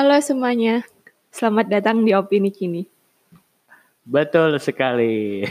Halo 0.00 0.16
semuanya, 0.24 0.80
selamat 1.28 1.68
datang 1.68 2.00
di 2.08 2.16
Opini 2.16 2.48
Kini. 2.48 2.88
Betul 4.00 4.56
sekali. 4.56 5.44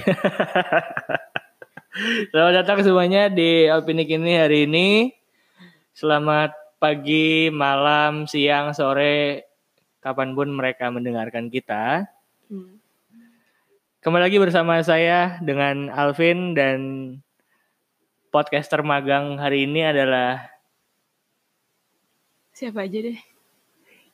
Selamat 2.33 2.65
datang 2.65 2.81
semuanya 2.81 3.29
di 3.29 3.69
Opini 3.69 4.09
Kini 4.09 4.41
hari 4.41 4.65
ini. 4.65 5.13
Selamat 5.93 6.57
pagi, 6.81 7.53
malam, 7.53 8.25
siang, 8.25 8.73
sore, 8.73 9.45
kapan 10.01 10.33
pun 10.33 10.49
mereka 10.49 10.89
mendengarkan 10.89 11.53
kita. 11.53 12.09
Hmm. 12.49 12.81
Kembali 14.01 14.33
lagi 14.33 14.41
bersama 14.41 14.81
saya 14.81 15.37
dengan 15.45 15.93
Alvin 15.93 16.57
dan 16.57 16.79
podcaster 18.33 18.81
magang 18.81 19.37
hari 19.37 19.69
ini 19.69 19.93
adalah 19.93 20.41
Siapa 22.57 22.89
aja 22.89 23.13
deh? 23.13 23.37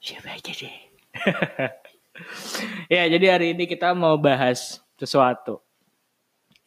Siapa 0.05 0.37
aja 0.37 0.53
deh. 0.53 0.77
ya, 2.93 3.09
jadi 3.09 3.25
hari 3.33 3.57
ini 3.57 3.65
kita 3.65 3.97
mau 3.97 4.13
bahas 4.21 4.77
sesuatu. 5.01 5.65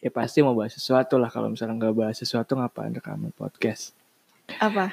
Ya 0.03 0.11
pasti 0.11 0.43
mau 0.43 0.51
bahas 0.51 0.75
sesuatu 0.75 1.15
lah 1.15 1.31
kalau 1.31 1.47
misalnya 1.47 1.79
nggak 1.79 1.95
bahas 1.95 2.19
sesuatu 2.19 2.59
ngapain 2.59 2.91
rekaman 2.91 3.31
podcast. 3.31 3.95
Apa? 4.59 4.91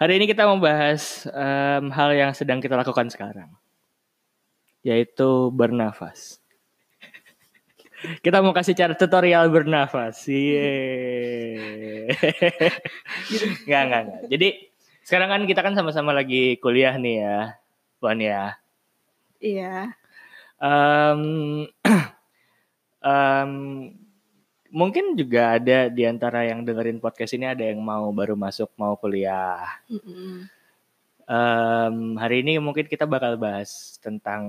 Hari 0.00 0.16
ini 0.16 0.24
kita 0.28 0.48
mau 0.48 0.56
bahas 0.56 1.28
em, 1.28 1.92
hal 1.92 2.10
yang 2.16 2.32
sedang 2.32 2.60
kita 2.60 2.76
lakukan 2.76 3.12
sekarang. 3.12 3.52
Yaitu 4.80 5.52
bernafas. 5.52 6.40
Kita 8.20 8.44
mau 8.44 8.52
kasih 8.52 8.76
cara 8.76 8.92
tutorial 8.92 9.48
bernafas. 9.48 10.28
Yeay. 10.28 12.12
Nggak, 13.66 13.82
nggak, 13.88 14.02
nggak. 14.04 14.22
Jadi 14.30 14.48
sekarang 15.06 15.30
kan 15.30 15.42
kita 15.46 15.62
kan 15.62 15.78
sama-sama 15.78 16.10
lagi 16.10 16.58
kuliah 16.58 16.98
nih 16.98 17.22
ya. 17.22 17.38
Puan 18.02 18.18
ya. 18.18 18.58
Iya. 19.38 19.94
Em, 20.58 21.20
em, 23.06 23.52
mungkin 24.74 25.14
juga 25.14 25.62
ada 25.62 25.86
di 25.86 26.02
antara 26.02 26.42
yang 26.42 26.66
dengerin 26.66 26.98
podcast 26.98 27.38
ini 27.38 27.46
ada 27.46 27.62
yang 27.62 27.78
mau 27.78 28.10
baru 28.10 28.34
masuk 28.34 28.66
mau 28.74 28.98
kuliah. 28.98 29.78
Mm-mm. 29.86 30.50
Em, 31.26 31.96
hari 32.18 32.42
ini 32.42 32.58
mungkin 32.58 32.90
kita 32.90 33.06
bakal 33.06 33.38
bahas 33.38 34.02
tentang 34.02 34.42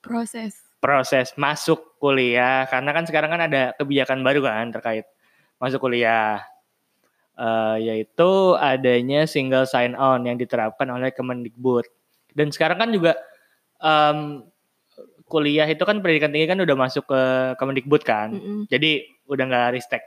Proses. 0.00 0.56
proses 0.80 1.36
masuk 1.36 1.98
kuliah 2.00 2.64
karena 2.70 2.96
kan 2.96 3.04
sekarang 3.04 3.28
kan 3.28 3.42
ada 3.44 3.76
kebijakan 3.76 4.24
baru 4.24 4.40
kan 4.40 4.72
terkait 4.72 5.04
masuk 5.58 5.84
kuliah 5.84 6.40
Eh, 7.36 7.76
yaitu 7.84 8.56
adanya 8.56 9.28
single 9.28 9.68
sign 9.68 9.92
on 9.92 10.24
yang 10.24 10.40
diterapkan 10.40 10.88
oleh 10.88 11.12
Kemendikbud 11.12 11.84
dan 12.32 12.48
sekarang 12.48 12.80
kan 12.80 12.88
juga 12.88 13.12
em, 13.76 14.40
kuliah 15.28 15.68
itu 15.68 15.84
kan 15.84 16.00
pendidikan 16.00 16.32
tinggi 16.32 16.48
kan 16.48 16.64
udah 16.64 16.72
masuk 16.72 17.04
ke 17.04 17.20
Kemendikbud 17.60 18.08
kan 18.08 18.32
Mm-mm. 18.32 18.64
jadi 18.72 19.04
udah 19.28 19.44
nggak 19.52 19.68
ristek 19.76 20.00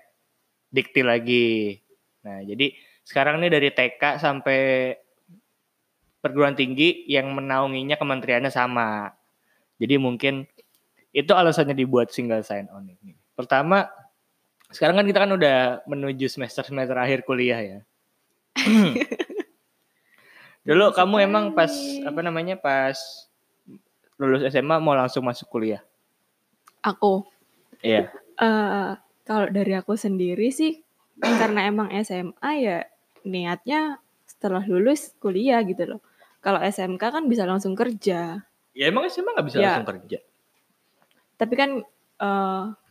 dikti 0.74 1.02
lagi. 1.06 1.78
Nah, 2.26 2.46
jadi 2.46 2.74
sekarang 3.06 3.42
ini 3.42 3.50
dari 3.50 3.70
TK 3.74 4.22
sampai 4.22 4.94
perguruan 6.22 6.54
tinggi 6.54 7.06
yang 7.10 7.34
menaunginya 7.34 7.98
kementeriannya 7.98 8.54
sama. 8.54 9.10
Jadi 9.82 9.96
mungkin 9.98 10.46
itu 11.10 11.32
alasannya 11.34 11.74
dibuat 11.74 12.14
single 12.14 12.46
sign 12.46 12.70
on 12.70 12.86
ini. 12.86 13.18
Pertama, 13.34 13.90
sekarang 14.70 15.02
kan 15.02 15.08
kita 15.08 15.20
kan 15.25 15.31
udah 15.34 15.58
menuju 15.86 16.30
semester-semester 16.30 16.94
akhir 16.94 17.25
kuliah 17.25 17.59
ya. 17.59 17.80
Dulu 20.67 20.94
kamu 20.94 21.16
emang 21.26 21.45
pas 21.58 21.71
apa 22.05 22.20
namanya 22.21 22.54
pas 22.60 22.98
lulus 24.20 24.44
SMA 24.45 24.77
mau 24.77 24.94
langsung 24.94 25.26
masuk 25.26 25.48
kuliah? 25.49 25.82
Aku. 26.83 27.26
Iya. 27.82 28.11
eh 28.39 28.92
kalau 29.23 29.48
dari 29.49 29.73
aku 29.73 29.95
sendiri 29.95 30.52
sih, 30.54 30.82
karena 31.42 31.65
emang 31.65 31.89
SMA 32.04 32.52
ya 32.61 32.77
niatnya 33.26 33.98
setelah 34.30 34.61
lulus 34.64 35.15
kuliah 35.17 35.64
gitu 35.65 35.98
loh. 35.98 36.02
Kalau 36.39 36.61
SMK 36.61 37.02
kan 37.02 37.23
bisa 37.27 37.44
langsung 37.44 37.76
kerja. 37.76 38.39
Ya 38.71 38.86
emang 38.88 39.10
SMA 39.10 39.33
nggak 39.36 39.48
bisa 39.49 39.58
Ya. 39.60 39.64
langsung 39.76 39.89
kerja. 39.89 40.20
Tapi 41.36 41.54
kan 41.55 41.70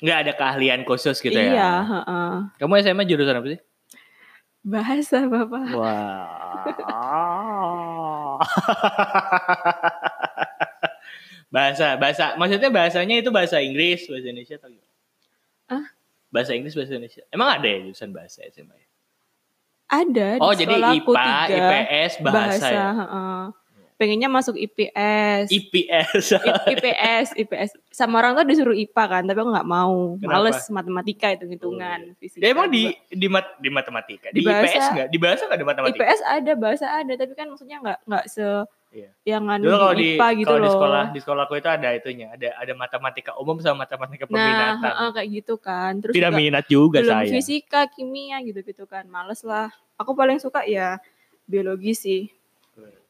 nggak 0.01 0.19
ada 0.25 0.33
keahlian 0.33 0.83
khusus 0.89 1.21
gitu 1.21 1.37
iya, 1.37 1.53
ya. 1.53 1.73
heeh. 1.85 2.33
Kamu 2.57 2.81
SMA 2.81 3.05
jurusan 3.05 3.37
apa 3.37 3.49
sih? 3.53 3.61
bahasa 4.69 5.25
Bapak. 5.25 5.73
Wah. 5.73 6.29
bahasa, 11.55 11.97
bahasa. 11.97 12.37
Maksudnya 12.37 12.69
bahasanya 12.69 13.17
itu 13.25 13.33
bahasa 13.33 13.65
Inggris, 13.65 14.05
bahasa 14.07 14.29
Indonesia 14.29 14.61
atau 14.61 14.69
gimana? 14.69 14.93
Ah? 15.73 15.87
Bahasa 16.29 16.53
Inggris, 16.53 16.77
bahasa 16.77 16.93
Indonesia. 16.97 17.25
Emang 17.33 17.49
ada 17.49 17.65
ya 17.67 17.79
jurusan 17.89 18.13
bahasa 18.13 18.45
SMA? 18.53 18.77
Ada 19.89 20.37
Oh, 20.45 20.53
jadi 20.53 21.01
IPA, 21.01 21.49
tiga. 21.49 21.57
IPS, 21.65 22.13
bahasa, 22.21 22.69
ya? 22.69 22.93
heeh. 22.93 23.41
Pengennya 23.99 24.31
masuk 24.31 24.55
IPS. 24.55 25.51
IPS. 25.51 26.39
IPS, 26.71 27.27
IPS. 27.35 27.71
Sama 27.91 28.23
orang 28.23 28.39
tuh 28.39 28.47
disuruh 28.47 28.71
IPA 28.71 29.05
kan, 29.11 29.23
tapi 29.27 29.43
aku 29.43 29.51
nggak 29.51 29.67
mau. 29.67 30.15
Kenapa? 30.23 30.39
Males 30.39 30.59
matematika 30.71 31.35
itu 31.35 31.51
hitungan. 31.51 32.15
fisika 32.23 32.47
Ya 32.47 32.55
emang 32.55 32.71
di 32.71 32.95
di 33.11 33.27
mat, 33.27 33.59
di 33.59 33.67
matematika, 33.67 34.31
Di 34.31 34.39
di, 34.39 34.47
IPS 34.47 34.55
bahasa. 34.55 34.95
nggak? 34.95 35.09
Di 35.11 35.19
bahasa 35.19 35.43
nggak 35.51 35.59
ada 35.59 35.67
matematika? 35.67 35.99
IPS 35.99 36.21
ada, 36.23 36.53
bahasa 36.55 36.87
ada, 36.95 37.13
tapi 37.19 37.33
kan 37.35 37.47
maksudnya 37.51 37.77
nggak 37.83 37.99
nggak 38.07 38.25
se 38.31 38.47
Iya. 38.89 39.13
yang 39.29 39.45
anu 39.53 39.69
kalau 39.69 39.93
di 39.93 40.01
di 40.01 40.09
IPA 40.17 40.29
gitu 40.33 40.49
kalau 40.49 40.57
di 40.57 40.65
loh. 40.65 40.73
sekolah 40.73 41.05
di 41.13 41.19
sekolahku 41.21 41.55
itu 41.61 41.69
ada 41.69 41.89
itunya, 41.93 42.27
ada 42.33 42.49
ada 42.57 42.73
matematika 42.73 43.37
umum 43.37 43.61
sama 43.61 43.85
matematika 43.85 44.25
nah, 44.25 44.33
peminatan. 44.33 44.81
heeh, 44.81 45.09
kayak 45.13 45.29
gitu 45.43 45.55
kan. 45.61 45.93
Terus 46.01 46.15
Tidak 46.17 46.33
juga 46.33 46.41
minat 46.41 46.65
juga 46.71 46.99
belum 47.05 47.13
saya. 47.21 47.29
fisika, 47.29 47.81
kimia 47.93 48.41
gitu-gitu 48.47 48.89
kan. 48.89 49.05
Males 49.11 49.45
lah. 49.45 49.69
Aku 50.01 50.17
paling 50.17 50.41
suka 50.41 50.65
ya 50.65 50.97
biologi 51.45 51.93
sih. 51.93 52.21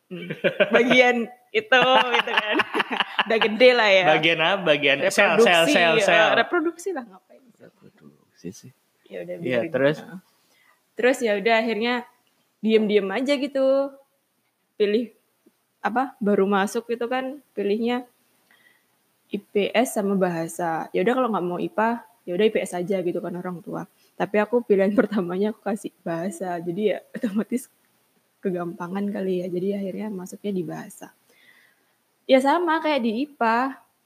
Hmm. 0.09 0.33
Bagian 0.75 1.29
itu 1.53 1.81
gitu 1.93 2.33
kan. 2.33 2.57
Udah 3.29 3.39
gede 3.39 3.71
lah 3.77 3.89
ya. 3.93 4.07
Bagian 4.17 4.41
apa? 4.41 4.63
Bagian 4.65 4.99
sel 5.13 5.37
reproduksi, 5.37 5.45
sel 5.45 5.65
sel 5.69 5.95
ya, 6.01 6.05
sel. 6.05 6.29
reproduksi 6.37 6.89
lah 6.97 7.05
ngapain. 7.05 7.45
Reproduksi 7.61 8.49
sih. 8.53 8.73
Ya 9.09 9.25
udah 9.25 9.37
biarin. 9.41 9.73
terus? 9.73 10.05
Nah. 10.05 10.21
Terus 10.93 11.17
ya 11.25 11.33
udah 11.41 11.55
akhirnya 11.65 11.95
diem-diem 12.61 13.09
aja 13.09 13.35
gitu. 13.37 13.93
Pilih 14.77 15.13
apa? 15.81 16.17
Baru 16.21 16.45
masuk 16.45 16.89
gitu 16.93 17.09
kan 17.09 17.41
pilihnya 17.57 18.05
IPS 19.29 19.97
sama 20.01 20.17
bahasa. 20.17 20.89
Ya 20.93 21.05
udah 21.05 21.15
kalau 21.17 21.29
nggak 21.33 21.45
mau 21.45 21.61
IPA, 21.61 21.91
ya 22.25 22.33
udah 22.37 22.45
IPS 22.49 22.73
aja 22.77 22.97
gitu 23.05 23.19
kan 23.21 23.33
orang 23.37 23.61
tua. 23.61 23.85
Tapi 24.17 24.37
aku 24.41 24.65
pilihan 24.65 24.93
pertamanya 24.99 25.53
aku 25.53 25.61
kasih 25.65 25.93
bahasa. 26.05 26.57
Jadi 26.61 26.97
ya 26.97 26.99
otomatis 27.13 27.69
kegampangan 28.39 29.11
kali 29.11 29.45
ya. 29.45 29.47
Jadi 29.51 29.69
akhirnya 29.75 30.09
masuknya 30.11 30.53
di 30.55 30.65
bahasa. 30.65 31.13
Ya 32.29 32.39
sama 32.45 32.79
kayak 32.85 33.01
di 33.03 33.25
IPA, 33.25 33.59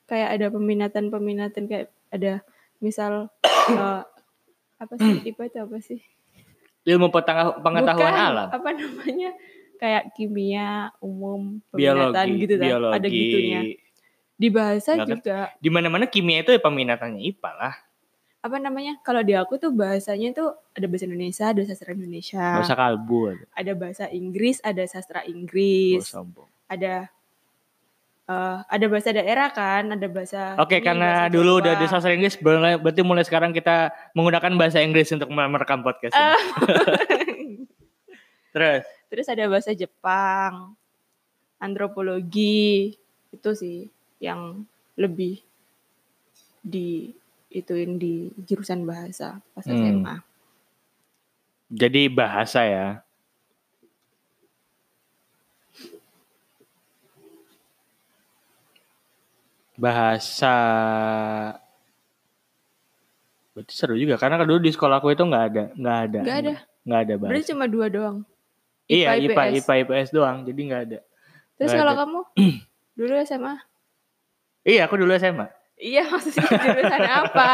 kayak 0.06 0.28
ada 0.38 0.46
peminatan-peminatan 0.52 1.64
kayak 1.66 1.86
ada 2.12 2.44
misal 2.78 3.32
eh, 3.72 4.02
apa 4.78 4.94
sih 4.98 5.32
IPA 5.32 5.42
itu 5.48 5.58
apa 5.58 5.76
sih? 5.82 6.00
Ilmu 6.82 7.14
pengetahuan 7.14 7.86
Bukan, 7.86 8.12
alam. 8.14 8.48
Apa 8.50 8.70
namanya? 8.74 9.30
Kayak 9.78 10.14
kimia 10.14 10.94
umum, 11.02 11.58
peminatan 11.74 12.14
Biologi, 12.14 12.42
gitu 12.46 12.54
kan. 12.58 12.68
biologi. 12.70 12.94
Ada 12.94 13.08
gitunya. 13.10 13.60
Di 14.38 14.48
bahasa 14.50 14.90
Nggak 14.98 15.08
juga 15.10 15.38
Di 15.58 15.68
mana-mana 15.70 16.06
kimia 16.06 16.42
itu 16.42 16.50
ya 16.54 16.58
peminatannya 16.62 17.22
IPA 17.22 17.50
lah. 17.58 17.74
Apa 18.42 18.56
namanya? 18.58 18.98
Kalau 19.06 19.22
di 19.22 19.38
aku 19.38 19.54
tuh 19.54 19.70
bahasanya 19.70 20.34
tuh 20.34 20.50
ada 20.74 20.86
bahasa 20.90 21.06
Indonesia, 21.06 21.46
ada 21.54 21.62
sastra 21.62 21.94
Indonesia, 21.94 22.58
usah 22.58 22.74
kalbu. 22.74 23.30
aja. 23.30 23.46
ada 23.54 23.72
bahasa 23.78 24.04
Inggris, 24.10 24.58
ada 24.66 24.82
sastra 24.90 25.22
Inggris, 25.22 26.10
ada 26.66 27.06
eh, 28.26 28.58
ada 28.66 28.86
bahasa 28.90 29.14
daerah 29.14 29.48
kan, 29.54 29.94
ada 29.94 30.06
bahasa 30.10 30.58
Oke, 30.58 30.82
ini, 30.82 30.86
karena 30.90 31.30
bahasa 31.30 31.34
dulu 31.38 31.52
Jawa. 31.54 31.60
udah 31.62 31.74
di 31.78 31.86
sastra 31.86 32.12
Inggris, 32.18 32.34
berarti 32.42 33.02
mulai 33.06 33.22
sekarang 33.22 33.54
kita 33.54 33.94
menggunakan 34.18 34.52
bahasa 34.58 34.82
Inggris 34.82 35.14
untuk 35.14 35.30
merekam 35.30 35.86
podcast. 35.86 36.18
Ini. 36.18 37.62
Terus, 38.52 38.84
Terus 39.08 39.26
ada 39.30 39.44
bahasa 39.48 39.70
Jepang, 39.72 40.74
antropologi, 41.62 42.98
itu 43.30 43.50
sih 43.54 43.86
yang 44.18 44.66
lebih 44.98 45.40
di 46.58 47.14
ituin 47.52 47.96
di 47.96 48.14
jurusan 48.42 48.82
bahasa 48.82 49.38
pas 49.52 49.64
Hmm. 49.64 49.76
SMA. 49.76 50.16
jadi 51.70 52.02
bahasa 52.08 52.60
ya. 52.64 52.88
Bahasa 59.74 60.54
Berarti 63.52 63.72
seru 63.76 64.00
juga 64.00 64.16
karena 64.16 64.40
dulu 64.40 64.64
di 64.64 64.72
sekolahku 64.72 65.12
itu 65.12 65.28
nggak 65.28 65.44
ada, 65.52 65.64
nggak 65.76 65.98
ada, 66.08 66.20
Nggak 66.24 66.38
ada. 66.40 66.52
nggak 66.88 67.00
ada 67.04 67.14
bahasa. 67.20 67.28
Berarti 67.28 67.46
cuma 67.52 67.64
dua 67.68 67.86
doang. 67.92 68.16
Iya, 68.88 69.08
IPA, 69.20 69.28
IPS. 69.28 69.52
IPA, 69.60 69.74
IPS 69.84 70.08
doang, 70.08 70.36
jadi 70.48 70.60
nggak 70.72 70.82
ada. 70.88 70.98
Terus 71.60 71.72
kalau 71.76 71.92
ada. 71.92 72.00
kamu 72.00 72.18
dulu 72.98 73.12
SMA? 73.22 73.54
Iya, 74.64 74.80
aku 74.88 74.94
dulu 74.96 75.12
SMA. 75.12 75.52
Iya 75.82 76.06
maksudnya 76.12 76.46
jurusan 76.46 77.02
apa? 77.02 77.50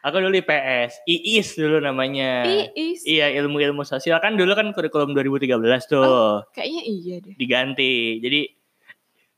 Aku 0.00 0.16
dulu 0.16 0.32
IPS, 0.34 1.04
IIS 1.04 1.48
dulu 1.56 1.76
namanya. 1.78 2.44
Iis. 2.72 3.04
Iya, 3.04 3.32
ilmu-ilmu 3.36 3.80
sosial 3.82 4.16
kan 4.16 4.32
dulu 4.32 4.52
kan 4.52 4.72
kurikulum 4.72 5.12
2013 5.12 5.60
tuh 5.86 6.40
Kayaknya 6.52 6.82
iya 6.86 7.16
deh. 7.20 7.34
diganti. 7.34 7.94
Jadi 8.18 8.40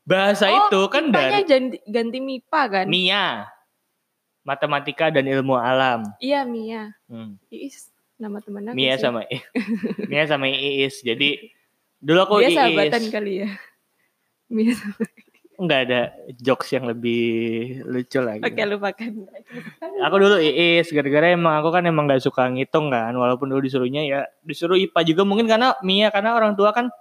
bahasa 0.03 0.47
Oh, 0.47 0.55
itu 0.61 0.81
kan 0.87 1.07
dari 1.09 1.43
ganti, 1.43 1.77
ganti 1.85 2.17
MIPA 2.17 2.61
kan? 2.69 2.85
MIA, 2.87 3.43
matematika 4.41 5.07
dan 5.09 5.23
ilmu 5.25 5.55
alam. 5.55 6.03
Iya 6.19 6.43
Mia. 6.43 6.95
Hmm. 7.07 7.35
Iis 7.47 7.91
nama 8.15 8.39
temen 8.39 8.63
aku 8.63 8.75
Mia 8.75 8.95
sih. 8.95 9.01
sama 9.01 9.27
Mia 10.01 10.23
sama 10.25 10.47
Iis. 10.47 10.99
Jadi 10.99 11.51
dulu 12.03 12.19
aku 12.19 12.33
Dia 12.39 12.47
Iis. 12.47 12.55
sahabatan 12.55 13.03
kali 13.09 13.33
ya. 13.43 13.49
Mia 14.47 14.71
sama 14.73 14.95
Nggak 15.63 15.79
ada 15.87 16.01
jokes 16.37 16.67
yang 16.69 16.83
lebih 16.83 17.23
lucu 17.83 18.19
lagi. 18.19 18.43
Oke 18.43 18.61
lupakan. 18.61 19.11
Aku 20.03 20.15
dulu 20.17 20.35
IIS 20.35 20.91
gara-gara 20.91 21.31
emang 21.31 21.55
aku 21.55 21.71
kan 21.71 21.83
emang 21.83 22.03
gak 22.03 22.19
suka 22.19 22.45
ngitung 22.47 22.91
kan 22.91 23.15
walaupun 23.15 23.47
dulu 23.47 23.63
disuruhnya 23.63 24.03
ya 24.03 24.19
disuruh 24.41 24.75
IPA 24.75 24.99
juga 25.07 25.21
mungkin 25.23 25.47
karena 25.47 25.71
Mia 25.79 26.11
karena 26.11 26.35
orang 26.35 26.53
tua 26.53 26.69
kan 26.69 26.91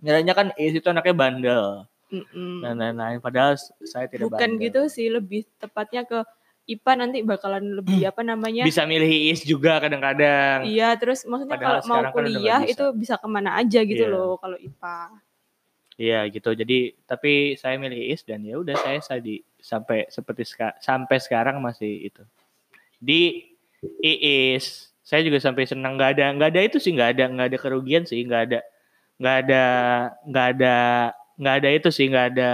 nyaranya 0.00 0.32
kan 0.32 0.46
IIS 0.54 0.80
itu 0.80 0.88
anaknya 0.88 1.12
bandel 1.12 1.64
Mm-mm. 2.08 2.60
dan 2.60 2.74
lain-lain 2.74 3.18
padahal 3.18 3.54
saya 3.84 4.04
tidak 4.04 4.26
Bukan 4.26 4.40
bandel. 4.56 4.62
gitu 4.64 4.80
sih, 4.86 5.08
lebih 5.08 5.44
tepatnya 5.56 6.02
ke 6.02 6.24
IPA 6.62 6.92
nanti 6.94 7.18
bakalan 7.20 7.74
lebih 7.74 8.04
apa 8.04 8.22
namanya? 8.22 8.62
Hmm. 8.62 8.70
Bisa 8.70 8.84
milih 8.84 9.08
IIS 9.08 9.42
juga 9.42 9.76
kadang-kadang. 9.78 10.62
Iya, 10.62 10.94
terus 10.94 11.24
maksudnya 11.24 11.56
Padahal 11.56 11.80
kalau 11.80 11.90
mau 11.90 12.00
kan 12.00 12.12
kuliah 12.14 12.62
nggak 12.62 12.68
bisa. 12.68 12.74
itu 12.74 12.84
bisa 12.94 13.14
ke 13.16 13.26
mana 13.26 13.50
aja 13.56 13.80
gitu 13.80 14.04
Iya. 14.04 14.12
loh 14.12 14.36
kalau 14.36 14.54
IPA. 14.54 14.96
Iya 16.02 16.26
gitu. 16.34 16.50
Jadi 16.50 16.98
tapi 17.06 17.54
saya 17.54 17.78
milih 17.78 17.94
IIS 17.94 18.26
dan 18.26 18.42
ya 18.42 18.58
udah 18.58 18.74
saya 18.74 18.98
saya 18.98 19.20
di 19.22 19.38
sampai 19.62 20.10
seperti 20.10 20.42
seka- 20.42 20.74
sampai 20.82 21.22
sekarang 21.22 21.62
masih 21.62 22.10
itu. 22.10 22.22
Di 22.98 23.46
IIS 24.02 24.90
saya 24.98 25.22
juga 25.22 25.38
sampai 25.38 25.62
senang 25.70 25.94
nggak 25.94 26.10
ada 26.18 26.26
nggak 26.34 26.50
ada 26.50 26.60
itu 26.66 26.82
sih 26.82 26.90
nggak 26.90 27.10
ada 27.14 27.24
nggak 27.30 27.48
ada 27.54 27.58
kerugian 27.58 28.02
sih 28.02 28.18
nggak 28.26 28.42
ada 28.50 28.60
nggak 29.22 29.36
ada 29.46 29.64
nggak 30.26 30.46
ada 30.58 30.76
nggak 31.38 31.54
ada 31.62 31.68
itu 31.70 31.88
sih 31.94 32.06
nggak 32.10 32.26
ada 32.34 32.52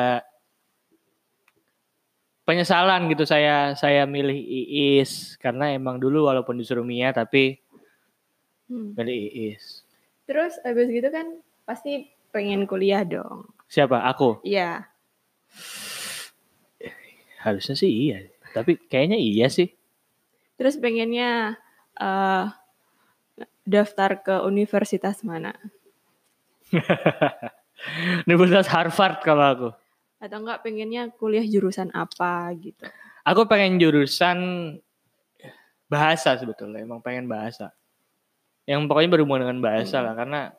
penyesalan 2.44 3.08
gitu 3.12 3.24
saya 3.24 3.76
saya 3.76 4.08
milih 4.08 4.36
IIS 4.36 5.36
karena 5.36 5.72
emang 5.72 6.00
dulu 6.00 6.28
walaupun 6.28 6.56
disuruh 6.56 6.84
Mia 6.84 7.12
tapi 7.16 7.60
Hmm. 8.68 8.92
milih 8.92 9.16
IIS. 9.32 9.80
Terus 10.28 10.60
abis 10.60 10.92
gitu 10.92 11.08
kan 11.08 11.40
pasti 11.64 12.12
pengen 12.38 12.70
kuliah 12.70 13.02
dong. 13.02 13.50
Siapa? 13.66 14.06
Aku. 14.14 14.38
Iya. 14.46 14.86
Harusnya 17.42 17.74
sih 17.74 17.90
iya. 17.90 18.30
Tapi 18.54 18.78
kayaknya 18.86 19.18
iya 19.18 19.50
sih. 19.50 19.74
Terus 20.54 20.78
pengennya 20.78 21.58
eh 21.98 22.46
daftar 23.66 24.22
ke 24.22 24.34
universitas 24.46 25.26
mana? 25.26 25.50
Universitas 28.30 28.70
Harvard 28.70 29.18
kalau 29.26 29.44
aku. 29.44 29.68
Atau 30.22 30.38
enggak 30.46 30.62
pengennya 30.62 31.10
kuliah 31.18 31.42
jurusan 31.42 31.90
apa 31.90 32.54
gitu. 32.54 32.86
Aku 33.26 33.50
pengen 33.50 33.82
jurusan 33.82 34.38
bahasa 35.90 36.38
sebetulnya. 36.38 36.86
Emang 36.86 37.02
pengen 37.02 37.26
bahasa. 37.26 37.74
Yang 38.62 38.86
pokoknya 38.86 39.10
berhubungan 39.10 39.42
dengan 39.46 39.60
bahasa 39.62 40.02
lah. 40.02 40.14
Karena 40.16 40.54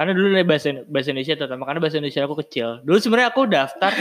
karena 0.00 0.16
dulu 0.16 0.32
nih 0.32 0.48
bahasa 0.48 0.80
bahasa 0.88 1.12
Indonesia 1.12 1.36
terutama 1.36 1.68
karena 1.68 1.80
bahasa 1.84 2.00
Indonesia 2.00 2.24
aku 2.24 2.40
kecil. 2.40 2.80
Dulu 2.88 2.96
sebenarnya 2.96 3.28
aku 3.36 3.44
daftar 3.44 3.92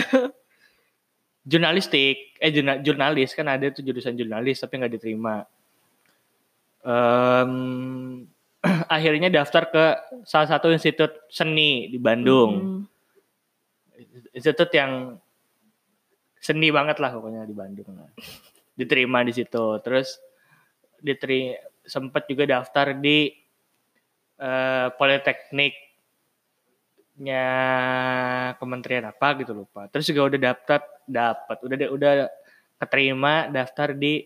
jurnalistik, 1.51 2.39
eh 2.39 2.55
jurna- 2.55 2.79
jurnalis 2.79 3.35
kan 3.35 3.51
ada 3.51 3.67
tuh 3.67 3.83
jurusan 3.83 4.15
jurnalis 4.15 4.63
tapi 4.63 4.79
nggak 4.79 4.95
diterima. 4.95 5.43
Em, 6.87 7.51
akhirnya 8.95 9.27
daftar 9.27 9.67
ke 9.67 9.85
salah 10.23 10.47
satu 10.47 10.71
institut 10.71 11.11
seni 11.27 11.91
di 11.91 11.99
Bandung. 11.99 12.51
Hmm. 12.79 12.83
institut 14.31 14.71
yang 14.71 15.19
seni 16.39 16.71
banget 16.71 17.03
lah 17.03 17.11
pokoknya 17.11 17.43
di 17.43 17.51
Bandung 17.51 17.91
lah. 17.99 18.07
Diterima 18.71 19.19
di 19.27 19.35
situ. 19.35 19.83
Terus 19.83 20.15
diteri 21.03 21.59
sempat 21.83 22.23
juga 22.23 22.47
daftar 22.47 22.95
di 22.95 23.35
eh, 24.39 24.87
Politekniknya 27.19 28.55
kementerian 28.55 29.05
apa 29.11 29.27
gitu 29.43 29.51
lupa. 29.51 29.91
Terus 29.91 30.07
juga 30.07 30.31
udah 30.31 30.39
daftar 30.39 30.79
dapat 31.03 31.57
udah 31.67 31.77
udah 31.91 32.11
keterima 32.79 33.33
daftar 33.51 33.91
di 33.91 34.23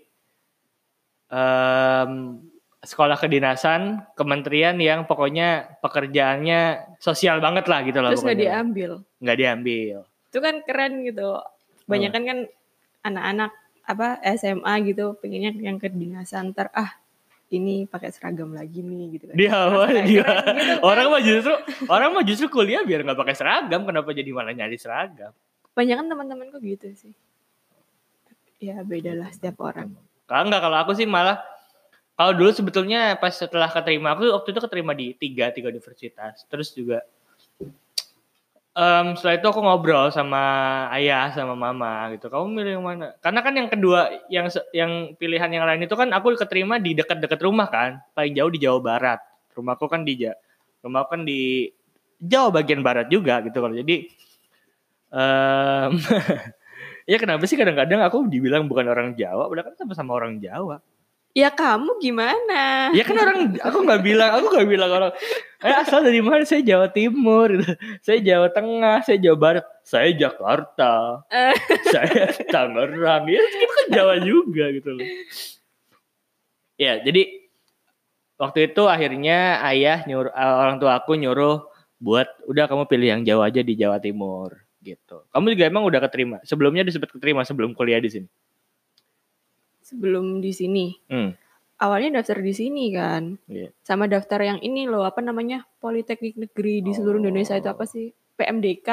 em, 1.33 2.37
sekolah 2.85 3.17
kedinasan 3.17 4.05
kementerian 4.13 4.77
yang 4.77 5.09
pokoknya 5.09 5.81
pekerjaannya 5.81 6.93
sosial 7.01 7.41
banget 7.41 7.65
lah 7.65 7.81
gitu 7.81 7.97
loh 8.03 8.13
Terus 8.13 8.21
nggak 8.29 8.41
diambil. 8.45 8.91
nggak 9.23 9.37
diambil 9.41 9.97
Itu 10.29 10.37
kan 10.37 10.55
keren 10.61 10.93
gitu. 11.01 11.41
Banyak 11.89 12.11
kan 12.13 12.23
kan 12.29 12.39
anak-anak 13.09 13.51
apa 13.83 14.21
SMA 14.37 14.73
gitu 14.85 15.17
pengennya 15.17 15.51
yang 15.59 15.81
kedinasan 15.81 16.53
ntar 16.53 16.69
ah 16.77 16.93
ini 17.53 17.85
pakai 17.85 18.09
seragam 18.09 18.49
lagi 18.51 18.81
nih 18.81 19.13
gitu 19.13 19.23
kan. 19.29 19.35
di 19.37 19.45
awal 19.45 19.93
Kayak 19.93 20.01
dia 20.01 20.01
keren 20.01 20.05
gitu 20.09 20.23
kan. 20.25 20.45
orang 20.81 21.05
mah 21.13 21.21
justru 21.21 21.53
orang 21.85 22.09
mah 22.11 22.23
justru 22.25 22.47
kuliah 22.49 22.81
biar 22.81 23.05
nggak 23.05 23.19
pakai 23.21 23.35
seragam 23.37 23.85
kenapa 23.85 24.09
jadi 24.09 24.29
malah 24.33 24.53
nyari 24.57 24.75
seragam 24.75 25.29
Banyak 25.73 25.95
kan 25.97 26.05
teman-temanku 26.05 26.57
gitu 26.61 26.89
sih. 26.93 27.13
Ya 28.57 28.81
beda 28.81 29.13
lah 29.13 29.29
setiap 29.29 29.57
orang. 29.61 29.93
kalau 30.25 30.49
nggak 30.49 30.61
kalau 30.61 30.77
aku 30.81 30.91
sih 30.95 31.05
malah 31.05 31.37
kalau 32.13 32.31
dulu 32.31 32.49
sebetulnya 32.53 33.17
pas 33.17 33.33
setelah 33.33 33.67
keterima 33.67 34.13
aku 34.13 34.29
waktu 34.29 34.49
itu 34.53 34.59
keterima 34.61 34.93
di 34.93 35.13
tiga 35.13 35.49
tiga 35.49 35.67
universitas 35.67 36.45
terus 36.47 36.71
juga 36.71 37.01
em, 38.73 39.05
setelah 39.17 39.35
itu 39.37 39.47
aku 39.49 39.61
ngobrol 39.61 40.09
sama 40.09 40.41
ayah 40.97 41.29
sama 41.33 41.53
mama 41.53 42.09
gitu. 42.13 42.29
Kamu 42.29 42.45
milih 42.49 42.81
yang 42.81 42.85
mana? 42.85 43.07
Karena 43.21 43.39
kan 43.45 43.53
yang 43.53 43.69
kedua 43.69 44.09
yang 44.29 44.49
yang 44.73 45.13
pilihan 45.17 45.49
yang 45.49 45.65
lain 45.65 45.85
itu 45.85 45.93
kan 45.93 46.09
aku 46.13 46.33
keterima 46.37 46.81
di 46.81 46.97
dekat-dekat 46.97 47.39
rumah 47.41 47.69
kan. 47.69 48.01
Paling 48.17 48.33
jauh 48.33 48.51
di 48.51 48.59
Jawa 48.61 48.79
Barat. 48.81 49.19
Rumahku 49.53 49.85
kan 49.85 50.01
di 50.01 50.25
rumahku 50.81 51.09
kan 51.13 51.21
di 51.23 51.69
Jawa 52.23 52.49
bagian 52.49 52.81
barat 52.81 53.07
juga 53.11 53.39
gitu 53.45 53.57
kalau. 53.61 53.75
Jadi 53.77 54.09
em, 55.13 55.91
ya 57.11 57.17
kenapa 57.19 57.43
sih 57.45 57.59
kadang-kadang 57.59 58.01
aku 58.01 58.25
dibilang 58.31 58.65
bukan 58.71 58.87
orang 58.87 59.13
Jawa 59.13 59.51
padahal 59.51 59.71
kan 59.71 59.75
sama-sama 59.75 60.15
orang 60.15 60.39
Jawa 60.39 60.79
Ya 61.33 61.49
kamu 61.49 61.97
gimana? 61.97 62.93
Ya 62.93 63.01
kan 63.01 63.17
orang 63.17 63.57
aku 63.57 63.81
nggak 63.81 64.05
bilang, 64.05 64.29
aku 64.37 64.53
nggak 64.53 64.69
bilang 64.69 64.89
orang 64.93 65.11
eh 65.65 65.73
asal 65.81 66.05
dari 66.05 66.21
mana? 66.21 66.45
Saya 66.45 66.61
Jawa 66.61 66.93
Timur, 66.93 67.49
gitu. 67.57 67.73
saya 68.05 68.21
Jawa 68.21 68.53
Tengah, 68.53 69.01
saya 69.01 69.17
Jawa 69.17 69.37
Barat, 69.41 69.65
saya 69.81 70.13
Jakarta, 70.13 71.25
saya 71.93 72.29
Tangerang. 72.53 73.25
Ya 73.25 73.41
kita 73.41 73.65
kan 73.65 73.85
Jawa 73.89 74.15
juga 74.21 74.69
gitu 74.77 74.89
loh. 74.93 75.07
Ya 76.77 77.01
jadi 77.01 77.49
waktu 78.37 78.69
itu 78.69 78.85
akhirnya 78.85 79.57
ayah 79.73 80.05
nyuruh 80.05 80.29
eh, 80.29 80.55
orang 80.61 80.77
tua 80.77 81.01
aku 81.01 81.17
nyuruh 81.17 81.65
buat 81.97 82.29
udah 82.45 82.69
kamu 82.69 82.85
pilih 82.85 83.07
yang 83.09 83.21
Jawa 83.25 83.49
aja 83.49 83.65
di 83.65 83.73
Jawa 83.73 83.97
Timur 83.97 84.53
gitu. 84.85 85.25
Kamu 85.33 85.49
juga 85.49 85.65
emang 85.65 85.81
udah 85.89 85.97
keterima. 85.97 86.37
Sebelumnya 86.45 86.85
disebut 86.85 87.09
keterima 87.09 87.41
sebelum 87.41 87.73
kuliah 87.73 87.97
di 87.97 88.11
sini. 88.13 88.29
Sebelum 89.93 90.41
di 90.41 90.49
sini. 90.49 90.85
Hmm. 91.05 91.37
Awalnya 91.77 92.17
daftar 92.17 92.39
di 92.39 92.49
sini 92.49 92.89
kan. 92.89 93.37
Iya. 93.45 93.69
Sama 93.81 94.07
daftar 94.07 94.39
yang 94.39 94.59
ini 94.59 94.85
loh, 94.85 95.03
apa 95.03 95.19
namanya? 95.19 95.69
Politeknik 95.77 96.33
Negeri 96.35 96.79
di 96.79 96.91
seluruh 96.91 97.19
Indonesia 97.19 97.53
itu 97.53 97.67
apa 97.67 97.83
sih? 97.83 98.09
PMDK. 98.33 98.89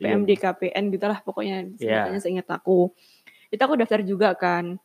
Iya. 0.00 0.16
PMDKPN 0.16 0.84
gitulah 0.88 1.20
pokoknya 1.20 1.68
Iya. 1.76 2.08
sebutannya 2.08 2.20
seingat 2.20 2.48
aku. 2.48 2.88
Itu 3.48 3.60
aku 3.60 3.76
daftar 3.76 4.00
juga 4.00 4.32
kan. 4.32 4.80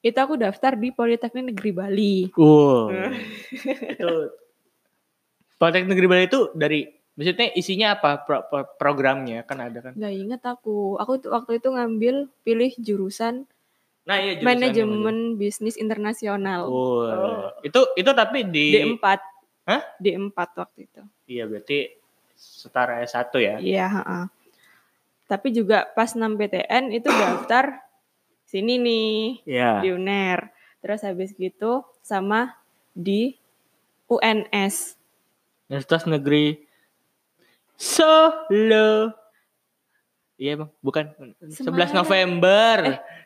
Itu 0.00 0.16
aku 0.16 0.38
daftar 0.38 0.72
di 0.72 0.88
Politeknik 0.88 1.52
Negeri 1.52 1.70
Bali. 1.70 2.16
Wow. 2.32 2.94
itu 3.92 4.08
Politeknik 5.56 5.90
Negeri 5.90 6.06
Bali 6.06 6.24
itu 6.24 6.40
dari 6.52 6.80
maksudnya 7.16 7.48
isinya 7.52 7.96
apa 7.96 8.20
pro- 8.22 8.44
pro- 8.44 8.70
programnya 8.76 9.40
kan 9.42 9.58
ada 9.58 9.80
kan? 9.80 9.92
Gak 9.96 10.14
inget 10.14 10.42
aku. 10.44 10.94
Aku 10.96 11.16
waktu 11.26 11.58
itu 11.58 11.68
ngambil 11.68 12.14
pilih 12.40 12.70
jurusan 12.76 13.48
Nah 14.06 14.16
iya 14.22 14.38
jurusannya 14.38 14.54
manajemen 14.54 15.16
bisnis 15.34 15.74
internasional. 15.74 16.70
Oh. 16.70 17.50
Itu 17.66 17.90
itu 17.98 18.10
tapi 18.14 18.46
di 18.46 18.94
D4. 18.94 19.04
Hah? 19.66 19.82
D4 19.98 20.38
waktu 20.62 20.86
itu. 20.86 21.02
Iya 21.26 21.50
berarti 21.50 21.90
setara 22.38 23.02
S1 23.02 23.34
ya. 23.42 23.54
Iya, 23.58 23.86
heeh. 23.90 24.24
Tapi 25.26 25.50
juga 25.50 25.90
pas 25.90 26.14
6 26.14 26.38
PTN 26.38 26.94
itu 26.94 27.10
daftar 27.10 27.82
sini 28.46 28.78
nih 28.78 29.18
Iya. 29.42 29.82
di 29.82 29.88
UNER. 29.90 30.54
Terus 30.78 31.02
habis 31.02 31.34
gitu 31.34 31.82
sama 31.98 32.54
di 32.94 33.34
UNS. 34.06 34.94
Universitas 35.66 36.06
Negeri 36.06 36.62
Solo. 37.74 39.25
Iya 40.36 40.52
bang, 40.60 40.70
bukan. 40.84 41.04
11 41.48 41.64
Semarang. 41.64 41.92
November. 41.96 42.76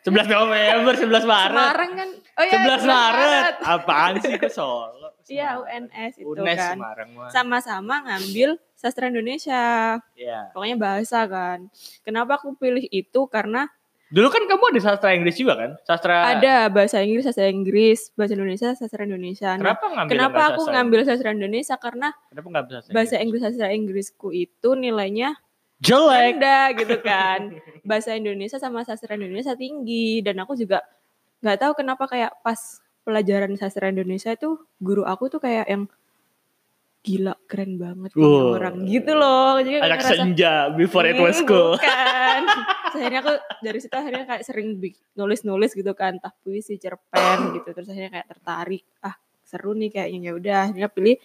11 0.07 0.31
November, 0.31 0.93
11 0.95 1.27
Maret. 1.27 1.67
Semarang 1.67 1.91
kan? 1.99 2.09
Oh 2.39 2.43
iya, 2.47 2.53
11 2.55 2.87
Maret. 2.87 3.53
Apaan 3.67 4.13
sih 4.23 4.35
ke 4.39 4.47
Solo? 4.47 5.11
Iya. 5.27 5.59
UNS 5.59 6.13
itu 6.23 6.27
UNES 6.31 6.55
kan. 6.55 6.75
Semarang. 6.79 7.09
Sama-sama 7.35 7.95
ngambil 8.07 8.55
sastra 8.79 9.11
Indonesia. 9.11 9.99
Iya. 10.15 10.55
Pokoknya 10.55 10.77
bahasa 10.79 11.27
kan. 11.27 11.67
Kenapa 12.07 12.39
aku 12.39 12.55
pilih 12.55 12.87
itu? 12.87 13.27
Karena 13.27 13.67
Dulu 14.11 14.27
kan 14.27 14.43
kamu 14.43 14.75
ada 14.75 14.79
sastra 14.83 15.15
Inggris 15.15 15.39
juga 15.39 15.55
kan? 15.55 15.71
Sastra 15.87 16.35
ada 16.35 16.67
bahasa 16.67 16.99
Inggris, 16.99 17.23
sastra 17.23 17.47
Inggris, 17.47 18.11
bahasa 18.11 18.35
Indonesia, 18.35 18.75
sastra 18.75 19.07
Indonesia. 19.07 19.55
Nah, 19.55 19.59
Kenapa 19.71 19.85
ngambil 19.87 20.11
kenapa 20.11 20.39
aku 20.51 20.61
sastra 20.67 20.73
ngambil 20.75 20.99
sastra 21.07 21.29
Indonesia? 21.31 21.75
Karena 21.79 22.07
Kenapa 22.27 22.47
nggak 22.51 22.63
bisa 22.67 22.75
sastra 22.83 22.91
bahasa 22.91 23.15
Inggris 23.23 23.41
sastra 23.43 23.67
Inggrisku 23.71 24.27
itu 24.35 24.69
nilainya 24.75 25.39
Jelek. 25.81 26.37
rendah 26.37 26.65
gitu 26.73 26.95
kan. 26.99 27.39
Bahasa 27.81 28.13
Indonesia 28.13 28.55
sama 28.55 28.81
sastra 28.81 29.13
Indonesia 29.13 29.53
tinggi 29.53 30.21
dan 30.21 30.37
aku 30.37 30.53
juga 30.53 30.85
nggak 31.39 31.57
tahu 31.57 31.73
kenapa 31.75 32.05
kayak 32.05 32.37
pas 32.39 32.57
pelajaran 33.01 33.57
sastra 33.57 33.89
Indonesia 33.89 34.29
itu 34.29 34.61
guru 34.77 35.01
aku 35.01 35.25
tuh 35.27 35.41
kayak 35.41 35.65
yang 35.65 35.89
gila 37.01 37.33
keren 37.49 37.81
banget 37.81 38.13
Wow. 38.13 38.53
orang 38.55 38.85
gitu 38.85 39.11
loh. 39.11 39.57
Jadi 39.57 39.73
kayak 39.75 39.85
Anak 39.87 39.99
ngerasa, 39.99 40.21
senja 40.21 40.53
before 40.71 41.01
it 41.03 41.17
was 41.17 41.41
"Hmm, 41.41 41.49
cool. 41.49 41.73
Terus 41.81 43.01
akhirnya 43.01 43.19
aku 43.19 43.33
dari 43.59 43.79
situ 43.79 43.95
akhirnya 43.95 44.23
kayak 44.27 44.43
sering 44.43 44.77
bik- 44.77 45.01
nulis-nulis 45.15 45.73
gitu 45.73 45.91
kan, 45.93 46.21
entah 46.21 46.29
puisi, 46.37 46.77
cerpen 46.77 47.57
gitu. 47.57 47.73
Terus 47.73 47.89
akhirnya 47.89 48.11
kayak 48.13 48.27
tertarik, 48.29 48.85
ah 49.01 49.15
seru 49.41 49.73
nih 49.73 49.89
kayaknya 49.89 50.19
ya 50.21 50.31
udah 50.31 50.57
akhirnya 50.63 50.89
pilih 50.89 51.15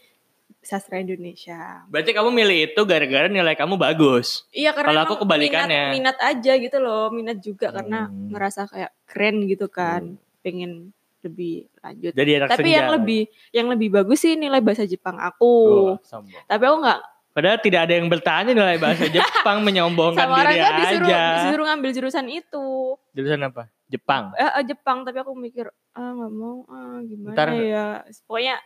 sastra 0.61 0.99
Indonesia. 0.99 1.87
Berarti 1.87 2.11
kamu 2.11 2.29
milih 2.29 2.59
itu 2.67 2.81
gara-gara 2.83 3.27
nilai 3.27 3.55
kamu 3.55 3.75
bagus. 3.75 4.43
Iya 4.51 4.71
karena 4.71 4.91
Kalau 4.91 5.03
aku 5.05 5.15
kebalikannya. 5.23 5.95
Minat, 5.95 6.17
minat 6.17 6.19
aja 6.21 6.53
gitu 6.55 6.79
loh, 6.79 7.09
minat 7.09 7.39
juga 7.39 7.71
karena 7.71 8.07
Hmm. 8.07 8.31
ngerasa 8.31 8.67
kayak 8.67 8.91
keren 9.05 9.37
gitu 9.45 9.67
kan, 9.67 10.15
pengen 10.41 10.91
lebih 11.21 11.67
lanjut. 11.77 12.13
Jadi 12.13 12.31
anak 12.37 12.49
Tapi 12.51 12.63
senja. 12.65 12.77
yang 12.77 12.89
lebih 12.93 13.23
yang 13.51 13.67
lebih 13.69 13.89
bagus 13.93 14.19
sih 14.21 14.35
nilai 14.35 14.59
bahasa 14.59 14.83
Jepang 14.85 15.17
aku. 15.17 15.55
sombong. 16.03 16.43
Tapi 16.45 16.63
aku 16.63 16.79
nggak 16.81 17.01
Padahal 17.31 17.61
tidak 17.61 17.85
ada 17.85 17.95
yang 17.95 18.09
bertanya 18.09 18.51
nilai 18.51 18.81
bahasa 18.81 19.05
Jepang 19.07 19.61
menyombongkan 19.61 20.25
sama 20.25 20.41
orang 20.41 20.57
diri 20.57 20.73
disuruh 20.81 21.05
aja. 21.07 21.23
disuruh 21.37 21.65
ngambil 21.67 21.91
jurusan 21.93 22.27
itu. 22.27 22.67
Jurusan 23.13 23.41
apa? 23.45 23.69
Jepang. 23.87 24.33
Eh, 24.35 24.51
eh, 24.57 24.65
Jepang 24.65 25.05
tapi 25.05 25.21
aku 25.21 25.37
mikir 25.37 25.69
ah 25.93 26.11
nggak 26.11 26.33
mau 26.33 26.65
ah 26.67 26.97
gimana 27.03 27.37
Ntar- 27.37 27.53
ya. 27.55 27.87
Pokoknya 28.25 28.57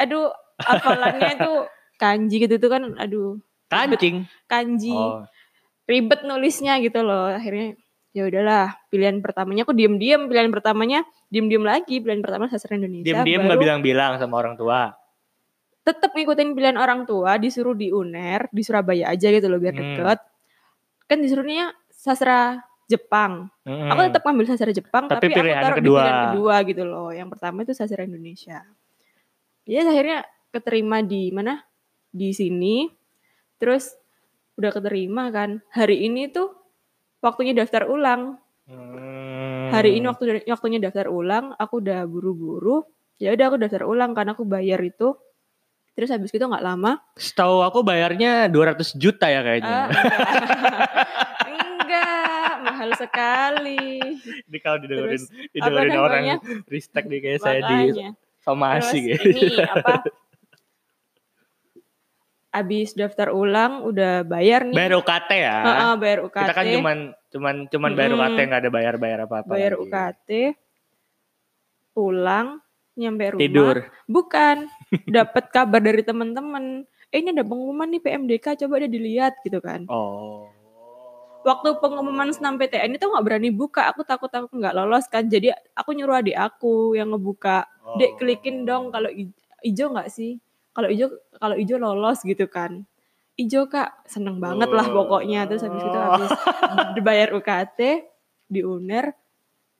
aduh 0.00 0.32
hafalannya 0.58 1.36
itu 1.36 1.52
kanji 1.94 2.36
gitu 2.40 2.56
tuh 2.56 2.68
kan 2.68 2.82
aduh 2.96 3.36
Kancing. 3.68 4.26
kanji. 4.46 4.90
Oh. 4.90 5.22
ribet 5.84 6.22
nulisnya 6.22 6.78
gitu 6.78 7.00
loh 7.00 7.28
akhirnya 7.28 7.76
ya 8.10 8.24
udahlah 8.24 8.74
pilihan 8.88 9.18
pertamanya 9.18 9.62
aku 9.62 9.70
diem-diem 9.70 10.26
pilihan 10.26 10.48
pertamanya 10.48 11.00
diem-diem 11.28 11.62
lagi 11.62 11.98
pilihan 11.98 12.18
pertama 12.18 12.46
sastra 12.46 12.74
Indonesia 12.74 13.06
Diam-diam 13.06 13.44
nggak 13.44 13.58
bilang-bilang 13.58 14.12
sama 14.16 14.34
orang 14.36 14.54
tua. 14.54 14.94
tetap 15.80 16.10
ngikutin 16.10 16.52
pilihan 16.52 16.76
orang 16.76 17.02
tua 17.04 17.34
disuruh 17.36 17.72
di 17.72 17.88
UNER 17.88 18.46
di 18.48 18.60
Surabaya 18.60 19.08
aja 19.08 19.28
gitu 19.28 19.46
loh 19.46 19.56
biar 19.56 19.72
Hmm. 19.72 19.82
deket 19.96 20.18
kan 21.04 21.18
disuruhnya 21.18 21.64
sastra 21.88 22.60
Jepang 22.84 23.46
Mm-mm. 23.62 23.86
aku 23.88 24.00
tetap 24.04 24.22
ngambil 24.24 24.46
sastra 24.46 24.70
Jepang 24.70 25.04
Hmm. 25.04 25.12
Tapi 25.12 25.24
tapi, 25.24 25.34
pilihan 25.36 25.56
aku 25.56 25.64
taruh 25.64 25.76
kedua. 25.76 25.94
di 25.94 26.02
pilihan 26.02 26.22
kedua 26.28 26.54
gitu 26.64 26.82
loh 26.84 27.08
yang 27.10 27.28
pertama 27.28 27.62
itu 27.62 27.72
sastra 27.72 28.02
Indonesia 28.02 28.62
ya 29.64 29.82
akhirnya 29.82 30.22
keterima 30.50 31.00
di 31.00 31.30
mana 31.30 31.62
di 32.08 32.30
sini 32.30 32.90
terus 33.56 33.94
udah 34.54 34.70
keterima 34.70 35.28
kan 35.28 35.62
hari 35.68 36.02
ini 36.02 36.28
tuh 36.28 36.52
waktunya 37.18 37.52
daftar 37.52 37.86
ulang 37.86 38.38
Hmm. 38.70 39.66
hari 39.74 39.98
ini 39.98 40.06
waktu 40.06 40.46
waktunya 40.46 40.78
daftar 40.78 41.10
ulang 41.10 41.58
aku 41.58 41.82
udah 41.82 42.06
buru-buru 42.06 42.86
ya 43.18 43.34
udah 43.34 43.50
aku 43.50 43.58
daftar 43.58 43.82
ulang 43.82 44.14
karena 44.14 44.30
aku 44.30 44.46
bayar 44.46 44.78
itu 44.78 45.18
terus 45.92 46.06
habis 46.06 46.30
itu 46.30 46.38
nggak 46.38 46.62
lama 46.62 47.02
Setahu 47.12 47.60
aku 47.60 47.82
bayarnya 47.82 48.46
200 48.46 48.94
juta 48.94 49.26
ya 49.26 49.42
kayaknya. 49.42 49.90
enggak. 49.90 50.20
enggak 51.50 52.52
mahal 52.62 52.90
sekali 52.94 53.98
Jadi 54.46 54.58
kalau 54.62 54.78
didengerin, 54.78 55.22
didengerin 55.50 55.98
orang 55.98 56.22
namanya? 56.24 56.38
ristek 56.64 57.04
nih 57.04 57.20
kayak 57.20 57.40
saya 57.42 57.60
di 57.60 58.06
somasi 58.40 59.14
terus 59.14 59.24
gitu. 59.24 59.46
ini 59.46 59.62
apa 59.74 60.04
abis 62.50 62.98
daftar 62.98 63.30
ulang 63.30 63.86
udah 63.86 64.26
bayar 64.26 64.66
nih 64.66 64.74
Bayar 64.74 64.94
UKT 64.98 65.30
ya. 65.38 65.56
Heeh, 65.62 65.92
bayar 66.02 66.18
UKT 66.26 66.42
Kita 66.50 66.54
kan 66.58 66.66
cuman 66.66 66.98
cuman 67.30 67.54
cuman 67.70 67.90
bayar 67.94 68.10
Mm-mm. 68.10 68.22
UKT 68.26 68.38
nggak 68.42 68.60
ada 68.66 68.70
bayar-bayar 68.74 69.18
apa-apa. 69.30 69.50
bayar 69.54 69.72
lagi. 69.78 69.82
UKT 69.86 70.30
pulang 71.94 72.58
nyampe 72.98 73.24
rumah 73.38 73.42
Tidur. 73.42 73.76
Bukan. 74.10 74.56
Dapat 75.06 75.44
kabar 75.54 75.80
dari 75.80 76.02
teman-teman. 76.02 76.82
Eh 77.10 77.18
ini 77.22 77.30
ada 77.34 77.46
pengumuman 77.46 77.90
nih 77.90 78.02
PMDK, 78.02 78.66
coba 78.66 78.82
deh 78.82 78.90
dilihat 78.90 79.38
gitu 79.46 79.58
kan. 79.62 79.86
Oh. 79.86 80.50
Waktu 81.40 81.80
pengumuman 81.80 82.28
senam 82.36 82.60
PTN 82.60 83.00
itu 83.00 83.08
nggak 83.08 83.24
berani 83.24 83.48
buka, 83.48 83.88
aku 83.88 84.04
takut 84.04 84.28
aku 84.28 84.52
nggak 84.52 84.76
lolos 84.76 85.08
kan. 85.08 85.24
Jadi 85.24 85.52
aku 85.72 85.96
nyuruh 85.96 86.20
adik 86.20 86.36
aku 86.36 86.94
yang 86.96 87.12
ngebuka. 87.12 87.64
Dek 87.96 88.20
klikin 88.20 88.68
dong 88.68 88.92
kalau 88.92 89.08
ijo 89.64 89.84
nggak 89.90 90.08
sih? 90.12 90.36
Kalau 90.76 90.88
ijo 90.92 91.10
kalau 91.40 91.56
ijo 91.56 91.80
lolos 91.80 92.20
gitu 92.22 92.44
kan. 92.46 92.84
Ijo 93.40 93.72
kak 93.72 94.04
seneng 94.04 94.36
banget 94.36 94.68
lah 94.68 94.84
pokoknya. 94.92 95.48
Terus 95.48 95.64
habis 95.64 95.80
itu 95.80 95.98
habis 95.98 96.30
dibayar 96.96 97.32
UKT 97.32 97.80
di 98.50 98.60
UNER 98.60 99.14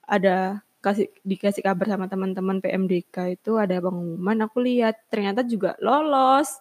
ada 0.06 0.64
kasih 0.80 1.12
dikasih 1.22 1.60
kabar 1.60 1.86
sama 1.92 2.08
teman-teman 2.08 2.64
PMDK 2.64 3.36
itu 3.36 3.60
ada 3.60 3.76
pengumuman 3.84 4.48
aku 4.48 4.64
lihat 4.64 4.96
ternyata 5.12 5.44
juga 5.44 5.76
lolos 5.76 6.56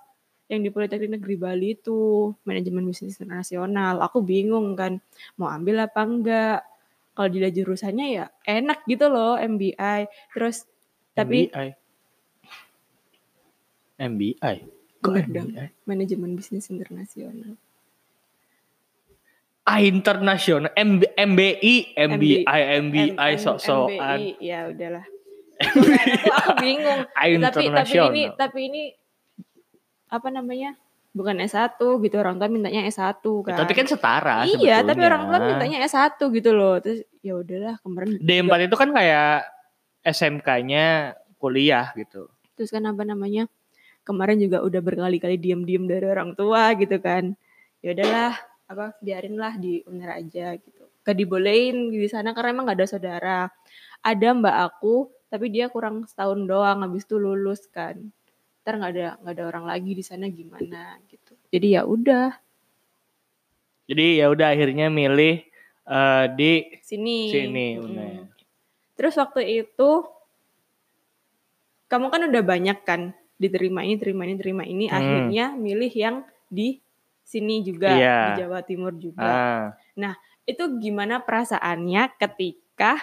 yang 0.49 0.65
di 0.65 0.73
Politeknik 0.73 1.21
Negeri 1.21 1.35
Bali 1.37 1.77
itu 1.77 2.33
manajemen 2.41 2.89
bisnis 2.89 3.21
internasional 3.21 4.01
aku 4.01 4.25
bingung 4.25 4.73
kan 4.73 4.97
mau 5.37 5.45
ambil 5.53 5.85
apa 5.85 6.01
enggak 6.01 6.59
kalau 7.13 7.29
dilihat 7.29 7.53
jurusannya 7.53 8.05
ya 8.17 8.25
enak 8.49 8.81
gitu 8.89 9.07
loh 9.13 9.37
MBI 9.37 10.09
terus 10.33 10.65
tapi 11.13 11.53
MBI. 11.53 11.69
MBI. 13.99 14.55
Kok. 14.99 15.15
MBI? 15.31 15.65
manajemen 15.85 16.33
bisnis 16.33 16.67
internasional 16.73 17.53
Ah, 19.69 19.85
internasional. 19.85 20.73
MB, 20.73 21.13
MBI, 21.13 21.93
MBI, 21.93 22.41
MBI, 22.81 23.13
M- 23.13 23.37
M- 23.37 23.37
sok-sokan. 23.37 24.17
MBI, 24.17 24.41
ya 24.41 24.65
udahlah 24.65 25.05
aku, 25.61 25.79
aku 26.25 26.51
bingung 26.57 26.99
Ah, 27.13 27.27
tapi 27.53 27.69
tapi 27.69 27.93
ini 28.01 28.23
tapi 28.33 28.59
ini 28.65 28.83
apa 30.09 30.27
namanya 30.33 30.73
bukan 31.09 31.41
S1 31.41 31.77
gitu 31.77 32.15
orang 32.21 32.37
tua 32.37 32.49
mintanya 32.49 32.85
S1 32.85 33.21
kan. 33.21 33.57
Tapi 33.57 33.73
kan 33.73 33.87
setara 33.89 34.45
iya 34.45 34.81
tapi 34.85 35.01
sebetulnya. 35.01 35.09
orang 35.09 35.23
tua 35.25 35.39
mintanya 35.41 35.77
S1 35.85 36.19
gitu 36.21 36.49
loh. 36.53 36.75
Terus 36.81 36.99
ya 37.25 37.33
udahlah 37.37 37.75
kemarin 37.81 38.09
D4 38.21 38.53
itu 38.69 38.75
kan 38.77 38.89
kayak 38.93 39.33
SMK-nya 40.05 40.85
kuliah 41.39 41.91
gitu. 41.95 42.27
terus 42.59 42.75
kan 42.75 42.83
apa 42.91 43.07
namanya 43.07 43.47
kemarin 44.03 44.35
juga 44.35 44.59
udah 44.59 44.83
berkali-kali 44.83 45.39
diem-diem 45.39 45.87
dari 45.87 46.03
orang 46.03 46.35
tua 46.35 46.75
gitu 46.75 46.99
kan. 46.99 47.33
Ya 47.79 47.95
udahlah 47.95 48.35
apa 48.67 48.91
biarin 48.99 49.39
lah 49.39 49.55
di 49.55 49.79
UNER 49.87 50.19
aja 50.19 50.59
gitu. 50.59 50.83
Gak 51.07 51.15
dibolehin 51.15 51.89
di 51.95 52.03
sana 52.11 52.35
karena 52.35 52.51
emang 52.51 52.65
gak 52.67 52.83
ada 52.83 52.87
saudara. 52.87 53.39
Ada 54.03 54.35
mbak 54.35 54.57
aku 54.59 55.07
tapi 55.31 55.47
dia 55.47 55.71
kurang 55.71 56.03
setahun 56.03 56.43
doang 56.43 56.83
habis 56.83 57.07
itu 57.07 57.15
lulus 57.15 57.63
kan 57.71 58.11
ntar 58.61 58.73
nggak 58.77 58.91
ada 58.93 59.07
nggak 59.23 59.33
ada 59.33 59.43
orang 59.47 59.65
lagi 59.65 59.91
di 59.95 60.03
sana 60.03 60.27
gimana 60.27 60.99
gitu 61.07 61.33
jadi 61.49 61.79
ya 61.79 61.81
udah 61.87 62.29
Jadi 63.89 64.21
ya 64.21 64.29
udah 64.29 64.53
akhirnya 64.53 64.85
milih 64.85 65.41
eh, 65.89 66.25
di 66.37 66.77
sini 66.85 67.33
sini. 67.33 67.67
UNER. 67.81 68.29
Terus 68.93 69.17
waktu 69.17 69.65
itu 69.65 69.89
kamu 71.89 72.05
kan 72.13 72.21
udah 72.29 72.43
banyak 72.45 72.77
kan 72.85 73.17
diterima 73.41 73.81
ini, 73.81 73.97
terima 73.97 74.29
ini, 74.29 74.35
terima 74.37 74.63
ini, 74.67 74.85
Hmm. 74.85 74.93
akhirnya 74.93 75.45
milih 75.57 75.89
yang 75.89 76.15
di 76.45 76.77
sini 77.25 77.65
juga 77.65 77.97
Iya. 77.97 78.17
di 78.37 78.45
Jawa 78.45 78.59
Timur 78.61 78.93
juga. 78.93 79.73
Ah, 79.97 80.13
Itu 80.49 80.81
gimana 80.81 81.21
perasaannya 81.21 82.17
ketika 82.17 82.97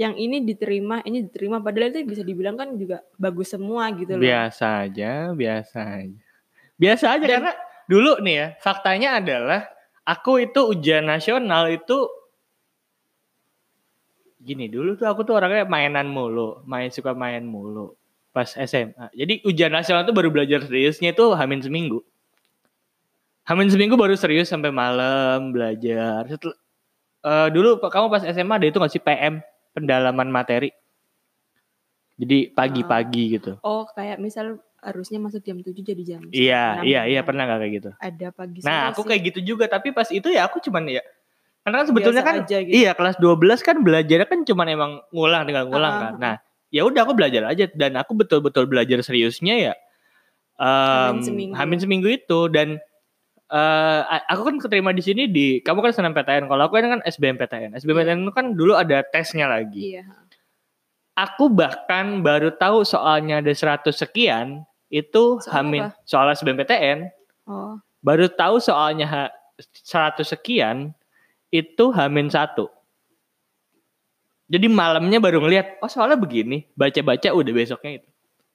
yang 0.00 0.16
ini 0.16 0.40
diterima, 0.40 1.04
ini 1.04 1.28
diterima 1.28 1.60
padahal 1.60 1.92
itu 1.92 2.00
bisa 2.08 2.22
dibilang 2.24 2.56
kan 2.56 2.72
juga 2.80 3.04
bagus 3.20 3.52
semua 3.52 3.92
gitu 3.92 4.16
loh. 4.16 4.24
biasa 4.24 4.88
aja, 4.88 5.12
biasa 5.36 5.78
aja. 6.00 6.22
Biasa 6.80 7.04
aja 7.12 7.24
Dan- 7.28 7.32
karena 7.38 7.52
dulu 7.86 8.12
nih 8.24 8.34
ya, 8.34 8.46
faktanya 8.58 9.08
adalah 9.20 9.60
aku 10.02 10.42
itu 10.48 10.60
ujian 10.72 11.04
nasional 11.04 11.68
itu 11.68 12.08
gini 14.42 14.66
dulu 14.66 14.98
tuh 14.98 15.06
aku 15.06 15.22
tuh 15.22 15.38
orangnya 15.38 15.68
mainan 15.68 16.10
mulu, 16.10 16.64
main 16.66 16.90
suka 16.90 17.14
main 17.14 17.44
mulu 17.46 17.94
pas 18.32 18.48
SMA. 18.58 19.12
Jadi 19.12 19.44
ujian 19.44 19.70
nasional 19.70 20.08
tuh 20.08 20.16
baru 20.16 20.32
belajar 20.32 20.64
seriusnya 20.64 21.12
itu 21.12 21.30
hamin 21.36 21.60
seminggu. 21.62 22.00
Hamin 23.44 23.68
seminggu 23.68 23.94
baru 23.94 24.16
serius 24.16 24.48
sampai 24.48 24.72
malam 24.72 25.52
belajar. 25.52 26.26
Setelah 26.26 26.56
eh, 27.22 27.48
dulu 27.52 27.78
kamu 27.78 28.06
pas 28.08 28.24
SMA 28.24 28.54
ada 28.56 28.66
itu 28.66 28.78
nggak 28.80 28.92
sih 28.92 29.02
PM 29.04 29.44
pendalaman 29.72 30.28
materi? 30.28 30.70
Jadi 32.20 32.52
pagi-pagi 32.52 33.40
gitu. 33.40 33.58
Oh, 33.64 33.88
kayak 33.96 34.20
misal 34.20 34.60
harusnya 34.82 35.18
masuk 35.18 35.42
jam 35.42 35.58
7 35.62 35.72
jadi 35.74 36.02
jam 36.04 36.22
Iya, 36.28 36.82
6, 36.82 36.86
iya, 36.86 37.00
iya 37.06 37.20
kan. 37.22 37.26
pernah 37.32 37.42
nggak 37.48 37.58
kayak 37.62 37.72
gitu? 37.78 37.90
Ada 37.98 38.28
pagi 38.34 38.58
Nah, 38.62 38.90
aku 38.90 39.00
sih. 39.02 39.08
kayak 39.10 39.22
gitu 39.32 39.40
juga, 39.54 39.64
tapi 39.70 39.94
pas 39.94 40.06
itu 40.10 40.28
ya 40.30 40.46
aku 40.46 40.58
cuman 40.62 40.86
ya 40.90 41.02
karena 41.62 41.76
kan 41.78 41.86
sebetulnya 41.94 42.22
Biasa 42.26 42.30
kan 42.34 42.36
aja 42.42 42.58
gitu. 42.58 42.74
iya 42.74 42.90
kelas 42.90 43.16
12 43.22 43.60
kan 43.62 43.76
belajarnya 43.86 44.26
kan 44.26 44.42
cuman 44.42 44.66
emang 44.66 44.92
ngulang 45.14 45.46
tinggal 45.46 45.70
ngulang 45.70 45.94
Ah, 45.94 46.00
kan. 46.02 46.12
ah, 46.12 46.18
Nah, 46.18 46.34
ya 46.74 46.82
udah 46.82 47.06
aku 47.06 47.14
belajar 47.14 47.46
aja 47.46 47.70
dan 47.70 47.94
aku 47.94 48.18
betul-betul 48.18 48.66
belajar 48.66 48.98
seriusnya 48.98 49.70
ya 49.70 49.74
em, 50.58 51.14
Hamin 51.14 51.22
seminggu. 51.22 51.54
hamin 51.54 51.78
seminggu 51.78 52.08
itu 52.10 52.50
dan 52.50 52.82
eh 53.52 54.00
aku 54.26 54.42
kan 54.42 54.56
keterima 54.56 54.90
di 54.90 55.04
sini 55.04 55.28
di 55.28 55.60
kamu 55.60 55.84
kan 55.84 55.92
SNMPTN 55.92 56.48
kalau 56.48 56.64
aku 56.64 56.80
kan 56.80 57.04
SBMPTN. 57.04 57.76
SBMPTN 57.76 58.24
itu 58.24 58.32
kan 58.32 58.56
dulu 58.56 58.72
ada 58.72 59.04
tesnya 59.04 59.44
lagi. 59.46 59.94
Iya. 59.94 60.08
Aku 61.12 61.52
bahkan 61.52 62.24
baru 62.24 62.48
tahu 62.50 62.82
soalnya 62.82 63.44
ada 63.44 63.52
100 63.52 63.84
sekian 63.92 64.64
itu 64.88 65.36
Soal 65.38 65.52
hamin 65.60 65.82
apa? 65.88 65.96
soal 66.02 66.32
SBMPTN 66.32 67.12
Oh, 67.44 67.76
baru 68.00 68.32
tahu 68.32 68.56
soalnya 68.56 69.04
ha- 69.04 69.34
100 69.60 70.24
sekian 70.24 70.96
itu 71.52 71.84
hamin 71.92 72.32
satu. 72.32 72.72
Jadi 74.46 74.68
malamnya 74.68 75.16
baru 75.16 75.40
ngeliat, 75.40 75.80
oh 75.80 75.88
soalnya 75.88 76.16
begini, 76.16 76.68
baca-baca 76.72 77.32
udah 77.32 77.52
besoknya 77.52 78.00
itu. 78.00 78.08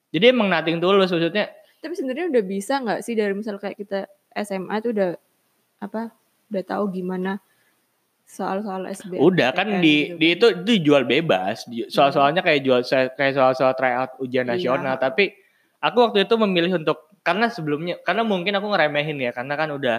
Jadi 0.08 0.24
emang 0.30 0.48
nating 0.48 0.78
tulus 0.78 1.10
maksudnya. 1.10 1.50
tapi 1.78 1.94
sebenarnya 1.94 2.26
udah 2.26 2.42
bisa 2.42 2.74
nggak 2.82 3.00
sih 3.06 3.14
dari 3.14 3.30
misal 3.34 3.54
kayak 3.54 3.78
kita 3.78 4.10
SMA 4.38 4.78
tuh 4.78 4.90
udah 4.94 5.10
apa? 5.78 6.10
Udah 6.48 6.62
tahu 6.64 6.84
gimana 6.92 7.38
soal-soal 8.24 8.84
SBM. 8.86 9.20
Udah 9.20 9.50
kan 9.52 9.80
di 9.80 10.12
gitu 10.12 10.16
di 10.16 10.26
itu 10.32 10.46
itu 10.52 10.72
jual 10.84 11.02
bebas. 11.02 11.64
Di- 11.64 11.88
Soal-soalnya 11.88 12.40
kayak 12.40 12.60
jual 12.60 12.80
kayak 12.86 13.32
soal-soal 13.32 13.72
tryout 13.72 14.16
ujian 14.18 14.44
Iya. 14.44 14.52
nasional, 14.54 14.96
tapi 14.96 15.32
aku 15.78 15.98
waktu 16.04 16.24
itu 16.24 16.34
memilih 16.36 16.76
untuk 16.76 17.08
karena 17.24 17.48
sebelumnya 17.48 17.96
karena 18.00 18.22
mungkin 18.22 18.52
aku 18.54 18.66
ngeremehin 18.68 19.18
ya 19.18 19.30
karena 19.32 19.54
kan 19.54 19.68
udah 19.72 19.98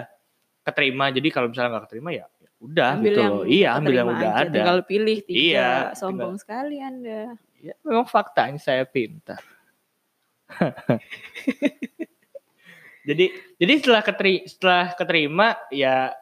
keterima. 0.62 1.10
Jadi 1.10 1.28
kalau 1.28 1.50
misalnya 1.50 1.78
nggak 1.78 1.84
keterima 1.90 2.10
ya 2.12 2.26
ya 2.30 2.50
udah 2.60 2.88
ambil 2.94 3.04
gitu 3.08 3.18
yang 3.18 3.34
loh. 3.34 3.44
Iya, 3.46 3.68
ambil 3.74 3.94
yang 3.94 4.08
udah 4.08 4.30
aja, 4.30 4.42
ada. 4.44 4.52
Tinggal 4.54 4.78
pilih 4.86 5.18
tiga. 5.26 5.40
Iya, 5.40 5.68
Sombong 5.96 6.36
sekali 6.38 6.76
Anda. 6.78 7.34
Ya, 7.60 7.74
memang 7.84 8.06
faktanya 8.06 8.56
saya 8.56 8.84
pintar. 8.86 9.42
jadi 13.02 13.24
jadi 13.56 13.72
setelah 13.78 14.02
keteri, 14.02 14.34
setelah 14.44 14.92
keterima 14.92 15.46
ya 15.70 16.12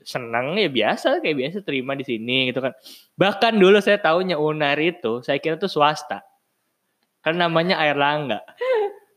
senang 0.00 0.56
ya 0.56 0.66
biasa 0.66 1.20
kayak 1.20 1.36
biasa 1.36 1.56
terima 1.60 1.92
di 1.92 2.02
sini 2.02 2.48
gitu 2.48 2.58
kan. 2.58 2.72
Bahkan 3.14 3.54
dulu 3.54 3.76
saya 3.78 3.98
tahunya 3.98 4.34
UNAR 4.34 4.78
itu 4.78 5.20
saya 5.20 5.36
kira 5.36 5.54
tuh 5.54 5.68
swasta. 5.68 6.24
Kan 7.20 7.36
namanya 7.36 7.76
Airlangga. 7.76 8.40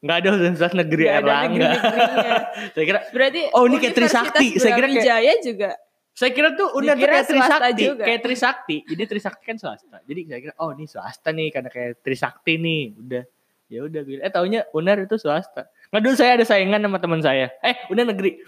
Nggak 0.02 0.18
ada 0.18 0.28
universitas 0.34 0.74
negeri 0.74 1.04
Nggak 1.06 1.16
Airlangga. 1.16 1.68
negeri-negerinya. 1.70 2.40
saya 2.74 2.86
kira 2.86 3.00
Berarti 3.14 3.42
Oh, 3.54 3.64
ini 3.66 3.76
kayak 3.78 3.96
Trisakti. 3.96 4.48
Saya 4.58 4.72
kira 4.74 4.88
kayak- 4.90 5.00
Brawijaya 5.00 5.34
juga. 5.40 5.72
saya 6.12 6.32
kira 6.36 6.50
tuh 6.54 6.68
UNAR 6.76 6.98
tuh 6.98 7.08
kayak 7.08 7.24
Trisakti, 7.24 7.84
juga. 7.88 8.04
kayak 8.04 8.22
Trisakti. 8.22 8.78
Jadi 8.84 9.04
Trisakti 9.08 9.44
kan 9.48 9.58
swasta. 9.58 9.98
Jadi 10.04 10.22
saya 10.28 10.40
kira 10.44 10.54
oh 10.60 10.70
ini 10.76 10.86
swasta 10.86 11.30
nih 11.32 11.48
karena 11.50 11.70
kayak 11.72 12.04
Trisakti 12.04 12.54
nih. 12.58 12.84
Udah. 12.94 13.24
Ya 13.72 13.80
udah 13.88 14.02
bilang. 14.04 14.24
Eh 14.28 14.32
taunya 14.34 14.68
UNAR 14.76 15.08
itu 15.08 15.16
swasta. 15.16 15.72
Nggak 15.92 16.02
dulu 16.08 16.16
saya 16.16 16.32
ada 16.40 16.46
saingan 16.48 16.80
sama 16.80 16.98
teman 17.04 17.20
saya. 17.20 17.52
Eh, 17.60 17.76
UNAR 17.92 18.16
negeri. 18.16 18.40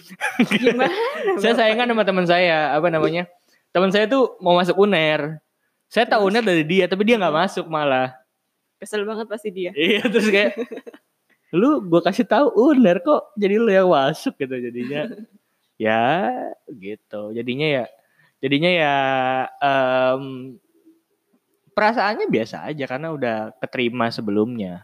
Gimana? 0.47 0.87
saya 1.43 1.53
saingan 1.59 1.91
sama 1.91 2.03
teman 2.07 2.23
saya, 2.23 2.71
apa 2.71 2.87
namanya? 2.87 3.27
Teman 3.75 3.91
saya 3.91 4.07
tuh 4.07 4.39
mau 4.39 4.55
masuk 4.55 4.79
UNER. 4.79 5.43
Saya 5.91 6.07
tahu 6.07 6.31
UNER 6.31 6.39
dari 6.39 6.63
dia, 6.63 6.87
tapi 6.87 7.03
dia 7.03 7.19
nggak 7.19 7.35
masuk 7.35 7.67
malah. 7.67 8.15
Kesel 8.79 9.03
banget 9.03 9.27
pasti 9.27 9.51
dia. 9.51 9.75
Iya, 9.75 10.07
terus 10.07 10.31
kayak 10.31 10.55
lu 11.59 11.83
gue 11.83 12.01
kasih 12.01 12.23
tahu 12.23 12.47
UNER 12.55 13.03
kok 13.03 13.35
jadi 13.35 13.59
lu 13.59 13.67
yang 13.67 13.91
masuk 13.91 14.39
gitu 14.39 14.55
jadinya. 14.63 15.11
ya, 15.83 16.31
gitu. 16.71 17.35
Jadinya 17.35 17.67
ya 17.67 17.85
jadinya 18.43 18.71
ya 18.71 18.95
em, 19.63 20.23
perasaannya 21.71 22.27
biasa 22.27 22.67
aja 22.67 22.83
karena 22.87 23.15
udah 23.15 23.37
keterima 23.63 24.11
sebelumnya. 24.11 24.83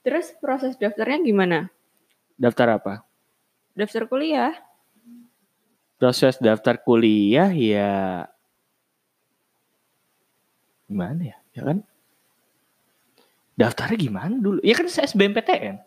Terus 0.00 0.32
proses 0.40 0.76
daftarnya 0.80 1.20
gimana? 1.20 1.58
Daftar 2.40 2.80
apa? 2.80 2.94
Daftar 3.76 4.08
kuliah? 4.08 4.56
Proses 6.00 6.40
daftar 6.40 6.80
kuliah 6.80 7.52
ya 7.52 8.24
gimana 10.90 11.22
ya? 11.22 11.36
Ya 11.54 11.62
kan? 11.68 11.78
Daftarnya 13.54 13.98
gimana 14.00 14.34
dulu? 14.40 14.58
Ya 14.64 14.72
kan 14.72 14.88
saya 14.88 15.06
SBMPTN. 15.06 15.78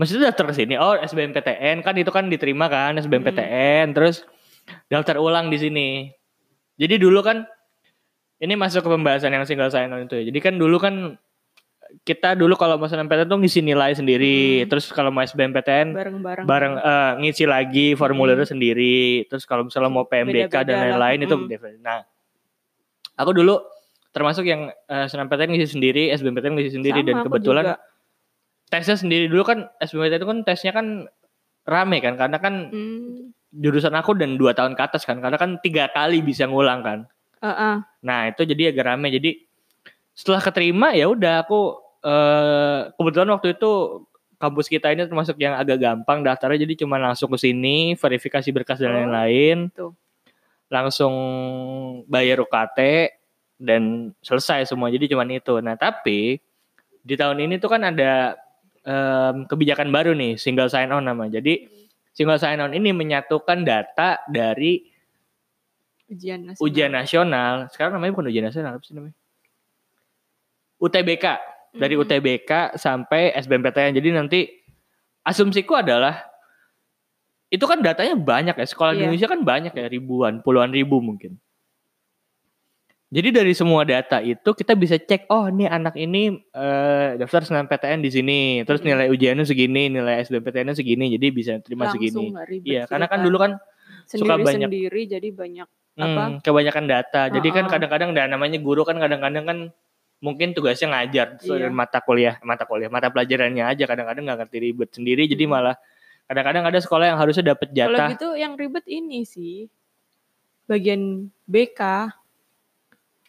Maksudnya 0.00 0.32
daftar 0.32 0.48
ke 0.48 0.54
sini, 0.56 0.80
oh 0.80 0.96
SBMPTN 0.96 1.84
kan 1.84 1.94
itu 2.00 2.08
kan 2.08 2.32
diterima 2.32 2.72
kan 2.72 2.96
SBMPTN, 2.96 3.92
terus 3.92 4.24
daftar 4.88 5.20
ulang 5.20 5.52
di 5.52 5.60
sini. 5.60 5.88
Jadi 6.80 6.96
dulu 6.96 7.20
kan 7.20 7.44
ini 8.40 8.56
masuk 8.56 8.80
ke 8.80 8.88
pembahasan 8.88 9.36
yang 9.36 9.44
single 9.44 9.68
sign 9.68 9.92
on 9.92 10.08
itu 10.08 10.16
ya. 10.16 10.24
Jadi 10.32 10.38
kan 10.40 10.56
dulu 10.56 10.80
kan 10.80 11.20
kita 12.00 12.32
dulu 12.32 12.54
kalau 12.54 12.74
mau 12.74 12.84
SNMPTN 12.84 13.26
tuh 13.26 13.36
ngisi 13.36 13.60
nilai 13.60 13.92
sendiri, 13.92 14.62
Hmm. 14.62 14.68
terus 14.68 14.88
kalau 14.88 15.08
mau 15.08 15.20
SBMPTN 15.20 15.92
Bareng-bareng. 15.92 16.44
bareng 16.44 16.74
eh, 16.76 17.10
ngisi 17.20 17.44
lagi 17.44 17.92
formulirnya 17.92 18.44
sendiri 18.44 18.96
terus 19.24 19.42
kalau 19.42 19.64
misalnya 19.64 19.88
mau 19.88 20.04
PMBK 20.04 20.48
dan 20.48 20.64
Beda-beda 20.64 20.72
lah. 20.72 20.82
lain-lain 20.88 21.18
itu 21.22 21.36
Mm. 21.36 21.46
different. 21.46 21.78
nah 21.80 22.00
aku 23.14 23.30
dulu 23.32 23.60
termasuk 24.10 24.42
yang 24.42 24.68
eh, 24.68 25.04
SNMPTN 25.04 25.50
ngisi 25.50 25.68
sendiri 25.70 26.10
SBMPTN 26.10 26.52
ngisi 26.52 26.72
sendiri 26.72 26.98
Sama, 26.98 27.08
dan 27.08 27.16
kebetulan 27.22 27.64
juga. 27.68 27.76
tesnya 28.66 28.96
sendiri 28.96 29.24
dulu 29.26 29.42
kan 29.42 29.58
SBMPTN 29.78 30.16
itu 30.16 30.28
kan 30.28 30.38
tesnya 30.42 30.72
kan 30.72 30.86
rame 31.64 31.98
kan 31.98 32.14
karena 32.14 32.36
kan 32.36 32.54
Hmm. 32.68 33.30
jurusan 33.50 33.92
aku 33.92 34.14
dan 34.14 34.34
dua 34.34 34.50
tahun 34.50 34.72
ke 34.72 34.82
atas 34.84 35.02
kan 35.02 35.18
karena 35.18 35.34
kan 35.34 35.58
tiga 35.58 35.86
kali 35.88 36.20
bisa 36.20 36.44
ngulang 36.44 36.80
kan 36.80 37.00
Uh-uh. 37.40 37.80
Nah 38.00 38.28
itu 38.28 38.44
jadi 38.44 38.68
agak 38.68 38.84
rame. 38.86 39.08
Jadi 39.10 39.48
setelah 40.20 40.44
keterima 40.44 40.92
ya 40.92 41.08
udah 41.08 41.40
aku 41.40 41.60
eh 42.00 42.80
kebetulan 42.92 43.32
waktu 43.32 43.56
itu 43.56 43.72
kampus 44.36 44.68
kita 44.68 44.88
ini 44.88 45.04
termasuk 45.04 45.36
yang 45.36 45.52
agak 45.52 45.76
gampang 45.76 46.20
daftarnya 46.20 46.64
jadi 46.64 46.84
cuma 46.84 46.96
langsung 46.96 47.28
ke 47.28 47.36
sini 47.36 47.92
verifikasi 47.94 48.48
berkas 48.50 48.76
dan 48.76 48.88
Oh, 48.88 48.96
lain-lain 48.98 49.68
tuh. 49.72 49.92
langsung 50.68 51.12
bayar 52.04 52.40
UKT 52.40 52.78
dan 53.56 54.12
selesai 54.20 54.64
semua 54.64 54.88
jadi 54.88 55.08
cuma 55.08 55.24
itu. 55.24 55.60
Nah 55.60 55.76
tapi 55.76 56.40
di 57.00 57.14
tahun 57.16 57.40
ini 57.40 57.56
tuh 57.56 57.68
kan 57.68 57.84
ada 57.84 58.36
em, 58.80 59.44
kebijakan 59.44 59.88
baru 59.88 60.12
nih 60.12 60.36
single 60.36 60.68
sign 60.68 60.88
on 60.88 61.04
nama. 61.04 61.28
Jadi 61.28 61.68
single 62.12 62.36
sign 62.36 62.60
on 62.60 62.72
ini 62.72 62.92
menyatukan 62.92 63.60
data 63.60 64.20
dari 64.24 64.84
Ujian 66.06 66.42
nasional. 66.42 66.64
ujian 66.64 66.90
nasional 66.90 67.54
sekarang 67.70 67.92
namanya 67.94 68.12
bukan 68.16 68.26
ujian 68.26 68.42
nasional 68.42 68.74
apa 68.74 68.82
sih 68.82 68.96
namanya 68.96 69.14
UTBK 70.80 71.24
dari 71.70 71.94
Mm. 71.94 72.02
UTBK 72.02 72.50
sampai 72.74 73.30
SBMPTN 73.36 73.94
jadi 73.94 74.08
nanti 74.10 74.48
asumsiku 75.22 75.78
adalah 75.78 76.24
itu 77.46 77.62
kan 77.62 77.78
datanya 77.78 78.14
banyak 78.14 78.56
ya 78.56 78.66
sekolah 78.66 78.94
di 78.94 79.02
Iya. 79.02 79.04
Indonesia 79.10 79.28
kan 79.28 79.40
banyak 79.42 79.72
ya 79.74 79.86
ribuan 79.86 80.40
puluhan 80.40 80.72
ribu 80.72 80.98
mungkin 80.98 81.38
jadi 83.10 83.42
dari 83.42 83.50
semua 83.58 83.82
data 83.82 84.22
itu 84.22 84.54
kita 84.54 84.78
bisa 84.78 84.94
cek 84.94 85.26
oh 85.30 85.50
nih 85.50 85.66
anak 85.66 85.98
ini 85.98 86.30
eh, 86.54 87.08
daftar 87.18 87.42
SNMPTN 87.42 87.98
di 88.02 88.10
sini 88.10 88.38
terus 88.62 88.82
Mm. 88.82 88.86
nilai 88.90 89.06
ujiannya 89.10 89.44
segini 89.44 89.90
nilai 89.90 90.22
SBMPTN 90.22 90.74
segini 90.74 91.10
jadi 91.14 91.26
bisa 91.30 91.52
terima 91.58 91.90
Langsung 91.90 92.02
segini 92.02 92.34
iya 92.62 92.86
karena 92.86 93.10
kan 93.10 93.22
dulu 93.22 93.36
kan 93.38 93.52
suka 94.06 94.38
banyak 94.38 94.66
sendiri-sendiri 94.66 95.02
jadi 95.06 95.28
banyak 95.30 95.68
apa? 96.00 96.22
Hmm, 96.22 96.38
kebanyakan 96.40 96.84
data. 96.86 97.28
Jadi 97.28 97.48
kan 97.50 97.66
Heeh. 97.66 97.72
kadang-kadang 97.76 98.10
dan 98.16 98.30
namanya 98.32 98.56
guru 98.62 98.86
kan 98.86 98.96
kadang-kadang 98.96 99.44
kan 99.44 99.58
mungkin 100.20 100.52
tugasnya 100.52 100.92
ngajar 100.92 101.40
Iya. 101.40 101.72
mata 101.72 101.98
kuliah, 102.04 102.36
mata 102.44 102.68
kuliah, 102.68 102.92
mata 102.92 103.08
pelajarannya 103.08 103.64
aja 103.64 103.84
kadang-kadang 103.88 104.28
nggak 104.28 104.38
ngerti 104.44 104.56
ribet 104.60 104.90
sendiri 104.92 105.24
jadi 105.24 105.48
Hmm. 105.48 105.52
malah 105.56 105.76
kadang-kadang 106.28 106.64
ada 106.68 106.78
sekolah 106.78 107.04
yang 107.10 107.18
harusnya 107.18 107.56
dapat 107.56 107.72
Kalau 107.72 107.96
jatah. 107.96 108.08
gitu 108.12 108.28
yang 108.36 108.52
ribet 108.54 108.84
ini 108.86 109.24
sih 109.24 109.66
bagian 110.68 111.32
BK. 111.48 112.12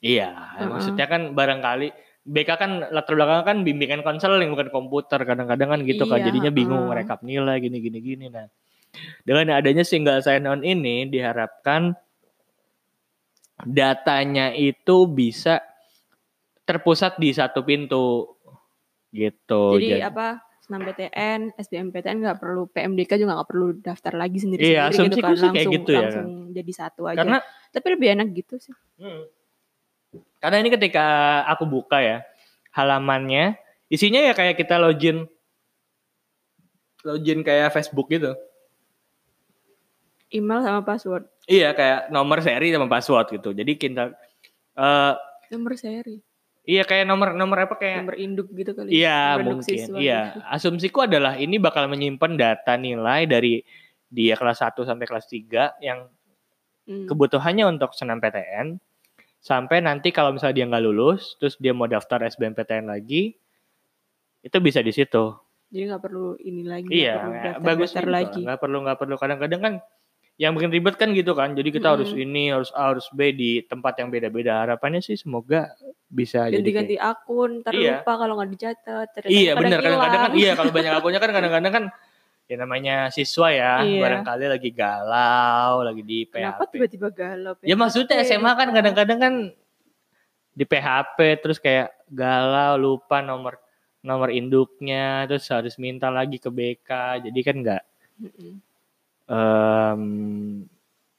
Iya, 0.01 0.29
Heeh. 0.59 0.67
maksudnya 0.67 1.05
kan 1.07 1.31
barangkali 1.31 1.89
BK 2.21 2.49
kan 2.53 2.71
latar 2.93 3.17
belakang 3.17 3.41
kan 3.41 3.57
bimbingan 3.65 4.05
konseling 4.05 4.51
bukan 4.53 4.69
komputer 4.69 5.17
kadang-kadang 5.25 5.73
kan 5.73 5.79
gitu 5.87 6.05
kan 6.05 6.21
Iya, 6.21 6.29
jadinya 6.29 6.51
bingung 6.53 6.85
heeh. 6.91 7.01
rekap 7.01 7.25
nilai 7.25 7.57
gini 7.57 7.81
gini 7.81 7.97
gini 7.97 8.25
nah 8.29 8.45
dengan 9.25 9.57
adanya 9.57 9.81
single 9.81 10.21
sign 10.21 10.45
on 10.45 10.61
ini 10.61 11.09
diharapkan 11.09 11.97
datanya 13.61 14.53
itu 14.53 15.05
bisa 15.05 15.61
terpusat 16.71 17.19
di 17.19 17.35
satu 17.35 17.61
pintu 17.61 18.37
gitu 19.11 19.75
Jadi 19.75 19.99
Jadi- 19.99 20.07
apa 20.07 20.27
SNMPTN, 20.61 21.39
SBMPTN 21.59 22.17
nggak 22.23 22.39
perlu 22.39 22.63
PMDK 22.71 23.19
juga 23.19 23.35
nggak 23.35 23.49
perlu 23.49 23.67
daftar 23.83 24.13
lagi 24.15 24.39
sendiri 24.39 24.61
Iya, 24.71 24.87
sendiri 24.87 25.19
gitu 25.19 25.19
asumsiku 25.19 25.27
kan 25.27 25.35
sih 25.35 25.41
kayak 25.41 25.51
langsung 25.51 25.73
gitu 25.75 25.89
ya, 25.91 25.99
langsung 25.99 26.29
jadi 26.55 26.71
satu 26.71 27.01
aja. 27.11 27.17
Karena 27.19 27.37
Tapi 27.71 27.87
lebih 27.91 28.07
enak 28.15 28.27
gitu 28.31 28.55
sih. 28.55 28.75
Hmm. 28.95 29.23
Karena 30.39 30.57
ini 30.63 30.69
ketika 30.71 31.05
aku 31.47 31.63
buka 31.67 31.99
ya 31.99 32.23
halamannya 32.71 33.59
isinya 33.91 34.23
ya 34.23 34.31
kayak 34.31 34.55
kita 34.55 34.79
login 34.79 35.27
login 37.03 37.43
kayak 37.43 37.75
Facebook 37.75 38.07
gitu. 38.07 38.31
Email 40.31 40.63
sama 40.63 40.79
password. 40.87 41.27
Iya 41.51 41.75
kayak 41.75 42.07
nomor 42.15 42.39
seri 42.39 42.71
sama 42.71 42.87
password 42.87 43.27
gitu. 43.35 43.51
Jadi 43.51 43.71
kita 43.75 44.15
eh 44.79 45.13
Nomor 45.51 45.75
seri, 45.75 46.15
iya 46.63 46.83
kayak 46.83 47.03
nomor 47.03 47.33
nomor 47.33 47.65
apa 47.65 47.75
kayak 47.75 48.01
nomor 48.01 48.15
induk 48.15 48.47
gitu 48.51 48.71
kali. 48.71 48.93
Iya 48.93 49.35
Nomor 49.35 49.41
induk 49.41 49.57
mungkin. 49.59 49.75
siswa 49.77 49.97
Iya. 49.97 50.21
gitu. 50.27 50.39
Asumsiku 50.55 50.99
adalah 51.03 51.33
ini 51.35 51.57
bakal 51.57 51.85
menyimpan 51.85 52.31
data 52.33 52.73
nilai 52.75 53.25
dari 53.25 53.61
dia 54.05 54.35
kelas 54.35 54.59
1 54.59 54.83
sampai 54.83 55.05
kelas 55.05 55.25
3 55.25 55.79
yang 55.79 56.05
Hmm. 56.81 57.05
kebutuhannya 57.05 57.61
untuk 57.67 57.93
SNMPTN 57.93 58.81
sampai 59.37 59.79
nanti 59.79 60.09
kalau 60.09 60.33
misalnya 60.33 60.55
dia 60.55 60.65
nggak 60.65 60.81
lulus 60.83 61.37
terus 61.37 61.53
dia 61.55 61.71
mau 61.71 61.85
daftar 61.85 62.25
SBMPTN 62.25 62.89
lagi 62.89 63.37
itu 64.41 64.57
bisa 64.57 64.81
di 64.81 64.89
situ. 64.89 65.29
Jadi 65.69 65.83
nggak 65.87 66.01
perlu 66.01 66.35
ini 66.37 66.65
lagi. 66.65 66.89
Iya, 66.89 67.13
perlu 67.15 67.31
daftar, 67.31 67.61
bagus 67.63 67.89
daftar 67.89 68.01
gitu. 68.03 68.11
lagi. 68.11 68.41
Nggak 68.43 68.59
perlu 68.59 68.77
nggak 68.81 68.97
perlu 68.97 69.15
kadang-kadang 69.15 69.61
kan 69.61 69.73
yang 70.41 70.57
bikin 70.57 70.73
ribet 70.73 70.97
kan 70.97 71.13
gitu 71.13 71.31
kan. 71.31 71.53
Jadi 71.53 71.69
kita 71.69 71.93
harus 71.93 72.09
Mm-mm. 72.09 72.25
ini 72.25 72.43
harus 72.49 72.73
A 72.73 72.89
harus 72.89 73.05
B 73.09 73.29
di 73.29 73.61
tempat 73.61 73.93
yang 73.95 74.09
beda-beda. 74.09 74.65
Harapannya 74.65 74.97
sih 74.99 75.13
semoga 75.13 75.69
bisa 76.07 76.49
jadi 76.49 76.57
Ganti-ganti 76.57 76.95
kayak- 76.97 77.13
akun, 77.15 77.51
ntar 77.61 77.71
Iya. 77.71 78.01
lupa 78.01 78.13
kalau 78.17 78.33
nggak 78.35 78.49
dicatat. 78.49 79.07
Iya 79.23 79.53
benar 79.53 79.79
kadang-kadang 79.79 80.21
kan 80.23 80.31
iya 80.33 80.51
kalau 80.53 80.71
banyak 80.71 80.91
akunnya 80.97 81.19
kan 81.19 81.29
kadang-kadang 81.31 81.71
kan 81.71 81.85
ya 82.43 82.55
namanya 82.57 82.95
siswa 83.07 83.47
ya 83.47 83.73
Iya. 83.79 84.01
barangkali 84.01 84.45
lagi 84.49 84.69
galau, 84.73 85.85
lagi 85.85 86.01
di 86.01 86.25
Kenapa 86.25 86.65
PHP. 86.65 86.71
tiba-tiba 86.73 87.07
galau? 87.07 87.53
Ya 87.61 87.75
maksudnya 87.77 88.17
PHP, 88.17 88.27
SMA 88.27 88.51
kan 88.51 88.67
kadang-kadang 88.71 89.19
kan 89.19 89.33
di 90.51 90.65
PHP 90.65 91.17
terus 91.37 91.57
kayak 91.57 91.93
galau 92.09 92.75
lupa 92.75 93.21
nomor 93.21 93.61
nomor 94.01 94.27
induknya 94.27 95.23
terus 95.23 95.45
harus 95.47 95.77
minta 95.77 96.09
lagi 96.09 96.35
ke 96.35 96.49
BK 96.49 96.89
jadi 97.23 97.39
kan 97.39 97.55
nggak. 97.55 97.83
Em, 99.31 100.03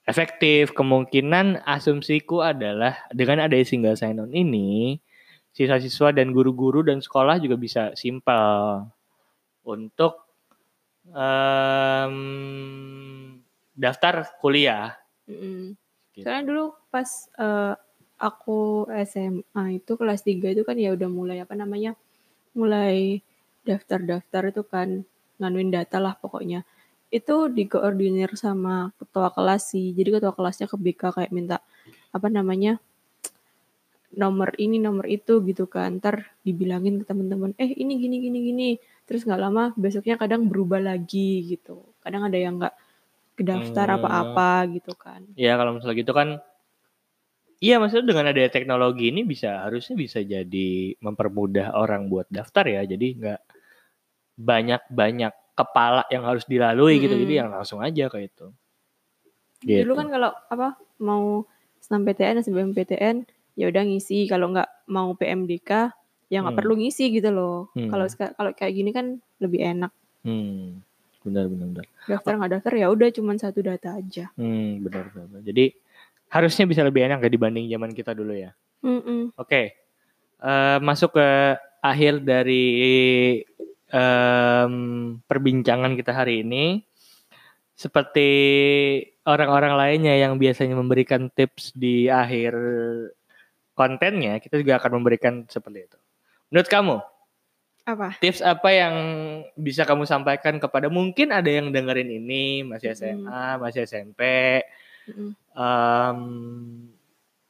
efektif 0.04 0.76
kemungkinan 0.76 1.64
asumsiku 1.64 2.44
adalah 2.44 3.08
dengan 3.08 3.40
ada 3.40 3.56
single 3.64 3.96
sign 3.96 4.20
on 4.20 4.34
ini 4.36 5.00
siswa-siswa 5.52 6.12
dan 6.12 6.32
guru-guru 6.32 6.84
dan 6.84 7.00
sekolah 7.00 7.40
juga 7.40 7.56
bisa 7.56 7.92
simpel 7.96 8.84
untuk 9.64 10.28
em, 11.12 12.16
daftar 13.76 14.36
kuliah. 14.40 14.96
Gitu. 16.12 16.24
Soalnya 16.24 16.44
dulu 16.44 16.64
pas 16.92 17.08
eh, 17.40 17.74
aku 18.20 18.86
SMA 19.08 19.82
itu 19.82 19.92
kelas 19.96 20.22
3 20.22 20.54
itu 20.54 20.62
kan 20.62 20.76
ya 20.76 20.92
udah 20.94 21.08
mulai 21.08 21.38
apa 21.40 21.56
namanya? 21.56 21.96
Mulai 22.52 23.24
daftar-daftar 23.64 24.52
itu 24.52 24.62
kan 24.66 25.02
nganuin 25.40 25.72
data 25.72 25.98
lah 25.98 26.14
pokoknya. 26.16 26.62
Itu 27.12 27.52
dikoordinir 27.52 28.32
sama 28.40 28.90
ketua 28.96 29.28
kelas 29.36 29.76
sih. 29.76 29.92
Jadi 29.92 30.08
ketua 30.18 30.32
kelasnya 30.32 30.66
ke 30.66 30.76
BK 30.80 31.02
kayak 31.12 31.32
minta 31.36 31.60
apa 32.16 32.26
namanya? 32.32 32.80
nomor 34.12 34.52
ini 34.60 34.76
nomor 34.76 35.08
itu 35.08 35.40
gitu 35.40 35.64
kan 35.64 35.96
ntar 35.96 36.36
dibilangin 36.44 37.00
ke 37.00 37.04
teman-teman 37.08 37.56
eh 37.56 37.72
ini 37.72 37.96
gini 37.96 38.16
gini 38.20 38.38
gini 38.44 38.68
terus 39.08 39.24
nggak 39.24 39.40
lama 39.40 39.64
besoknya 39.72 40.20
kadang 40.20 40.52
berubah 40.52 40.84
lagi 40.84 41.40
gitu 41.48 41.80
kadang 42.04 42.28
ada 42.28 42.36
yang 42.36 42.60
nggak 42.60 42.76
kedaftar 43.40 43.88
Hmm. 43.88 43.96
apa-apa 43.96 44.50
gitu 44.76 44.92
kan 44.92 45.24
Ya 45.32 45.56
kalau 45.56 45.80
misalnya 45.80 45.96
gitu 46.04 46.12
kan 46.12 46.28
Iya 47.62 47.78
maksudnya 47.78 48.10
dengan 48.10 48.26
ada 48.34 48.42
teknologi 48.50 49.14
ini 49.14 49.22
bisa 49.22 49.62
harusnya 49.64 49.94
bisa 49.94 50.18
jadi 50.18 50.98
mempermudah 50.98 51.78
orang 51.78 52.10
buat 52.10 52.26
daftar 52.26 52.66
ya 52.66 52.82
jadi 52.84 53.06
nggak 53.16 53.40
banyak-banyak 54.34 55.32
kepala 55.52 56.02
yang 56.08 56.24
harus 56.24 56.44
dilalui 56.44 56.96
gitu 56.96 57.12
Mm-mm. 57.12 57.22
jadi 57.22 57.34
yang 57.44 57.50
langsung 57.50 57.78
aja 57.78 58.08
kayak 58.08 58.30
itu. 58.30 58.46
Dulu 59.62 59.78
Gitu. 59.84 59.92
kan 59.94 60.08
kalau 60.08 60.30
apa 60.48 60.68
mau 60.98 61.44
SNMPTN 61.78 62.40
SBMPTN 62.40 63.16
ya 63.54 63.68
udah 63.68 63.82
ngisi 63.84 64.26
kalau 64.26 64.50
nggak 64.50 64.88
mau 64.88 65.12
PMDK 65.12 65.92
ya 66.26 66.40
nggak 66.40 66.50
Hmm. 66.50 66.60
perlu 66.64 66.74
ngisi 66.76 67.12
gitu 67.12 67.28
loh. 67.28 67.68
Hmm. 67.72 67.86
Kalau 67.86 68.06
seka- 68.06 68.32
kalau 68.32 68.50
kayak 68.50 68.72
gini 68.72 68.90
kan 68.90 69.06
lebih 69.38 69.60
enak. 69.60 69.92
Hmm, 70.22 70.80
benar 71.20 71.46
benar 71.46 71.66
benar. 71.68 71.86
Daftar 72.08 72.32
nggak 72.34 72.52
daftar 72.56 72.72
ya 72.74 72.86
udah 72.88 73.08
cuman 73.12 73.36
satu 73.36 73.60
data 73.60 73.94
aja. 73.94 74.32
Hmm, 74.34 74.80
benar 74.80 75.12
benar. 75.12 75.26
benar. 75.28 75.42
Jadi 75.44 75.64
harusnya 76.26 76.64
bisa 76.64 76.80
lebih 76.80 77.04
enak 77.04 77.20
ya 77.20 77.28
dibanding 77.28 77.68
zaman 77.68 77.92
kita 77.92 78.16
dulu 78.16 78.32
ya. 78.32 78.50
Mm-mm. 78.80 79.36
Oke, 79.36 79.78
Eh, 80.42 80.78
masuk 80.82 81.14
ke 81.14 81.28
akhir 81.78 82.18
dari 82.18 82.64
em, 83.92 84.74
perbincangan 85.28 85.92
kita 85.94 86.16
hari 86.16 86.40
ini. 86.42 86.80
Seperti 87.76 88.30
orang-orang 89.26 89.74
lainnya 89.74 90.14
yang 90.16 90.36
biasanya 90.36 90.76
memberikan 90.76 91.28
tips 91.32 91.72
di 91.76 92.06
akhir 92.08 92.54
kontennya, 93.72 94.38
kita 94.38 94.60
juga 94.60 94.78
akan 94.78 95.00
memberikan 95.00 95.44
seperti 95.48 95.88
itu. 95.88 95.98
Menurut 96.52 96.68
kamu, 96.68 96.96
Apa? 97.88 98.08
tips 98.20 98.44
apa 98.44 98.68
yang 98.70 98.94
bisa 99.56 99.82
kamu 99.82 100.04
sampaikan 100.06 100.60
kepada 100.60 100.86
mungkin 100.92 101.32
ada 101.32 101.48
yang 101.48 101.72
dengerin 101.72 102.12
ini 102.22 102.62
masih. 102.62 102.92
SMA, 102.94 103.58
masih 103.58 103.88
SMP, 103.88 104.20
Mm-mm. 105.08 105.32
em, 105.56 106.20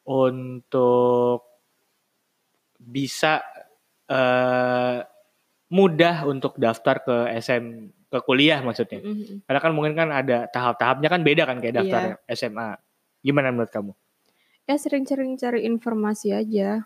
untuk 0.07 1.45
bisa 2.79 3.43
eh, 4.09 4.99
mudah 5.73 6.29
untuk 6.29 6.61
daftar 6.61 7.01
ke 7.01 7.17
SM 7.41 7.89
ke 8.13 8.19
kuliah 8.29 8.61
maksudnya. 8.61 9.01
Mm-mm. 9.01 9.41
Karena 9.49 9.61
kan 9.65 9.73
mungkin 9.73 9.97
kan 9.97 10.13
ada 10.13 10.45
tahap-tahapnya 10.53 11.09
kan 11.09 11.25
beda 11.25 11.49
kan 11.49 11.57
kayak 11.65 11.81
daftar 11.81 12.01
Iya. 12.29 12.37
SMA. 12.37 12.77
Gimana 13.25 13.49
menurut 13.49 13.73
kamu? 13.73 13.97
Ya 14.69 14.77
sering-sering 14.77 15.41
cari 15.41 15.65
informasi 15.65 16.37
aja. 16.37 16.85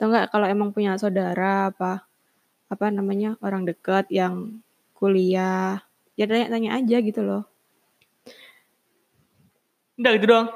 Atau 0.00 0.08
enggak 0.08 0.32
kalau 0.32 0.48
emang 0.48 0.72
punya 0.72 0.96
saudara 0.96 1.68
apa 1.68 2.08
apa 2.72 2.86
namanya 2.88 3.36
orang 3.44 3.68
dekat 3.68 4.08
yang 4.08 4.64
kuliah 4.96 5.84
ya 6.16 6.24
tanya-tanya 6.24 6.80
aja 6.80 6.96
gitu 7.04 7.20
loh. 7.20 7.44
Udah 10.00 10.10
gitu 10.16 10.26
doang. 10.32 10.48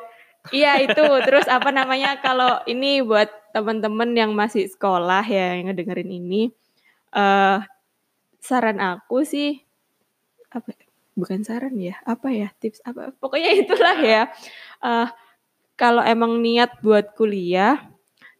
Iya 0.48 0.88
itu. 0.88 1.04
Terus 1.28 1.44
apa 1.52 1.68
namanya 1.68 2.16
kalau 2.24 2.64
ini 2.64 3.04
buat 3.04 3.28
teman-teman 3.52 4.16
yang 4.16 4.32
masih 4.32 4.72
sekolah 4.72 5.20
ya 5.28 5.60
yang 5.60 5.68
ngedengerin 5.68 6.08
ini, 6.08 6.48
eh 7.14 7.58
saran 8.40 8.78
aku 8.80 9.22
sih 9.26 9.60
apa? 10.50 10.74
ya, 10.74 10.84
Bukan 11.14 11.44
saran 11.44 11.76
ya, 11.76 11.98
apa 12.06 12.32
ya 12.32 12.48
tips 12.58 12.80
apa? 12.86 13.14
Pokoknya 13.18 13.50
itulah 13.62 13.98
ya. 13.98 14.22
Eh 14.82 15.08
kalau 15.80 16.04
emang 16.04 16.36
niat 16.44 16.76
buat 16.84 17.16
kuliah, 17.16 17.80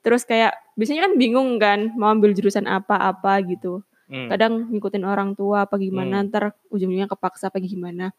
terus 0.05 0.29
kayak 0.29 0.53
biasanya 0.77 1.09
kan 1.09 1.15
bingung 1.17 1.57
kan 1.57 1.93
mau 1.97 2.13
ambil 2.13 2.37
jurusan 2.37 2.69
apa-apa 2.69 3.41
gitu. 3.49 3.81
Hmm. 4.11 4.27
Kadang 4.27 4.69
ngikutin 4.75 5.07
orang 5.07 5.33
tua 5.39 5.65
apa 5.65 5.79
gimana, 5.79 6.21
ntar 6.27 6.53
ujung-ujungnya 6.69 7.09
kepaksa 7.09 7.49
apa 7.49 7.63
gimana. 7.63 8.13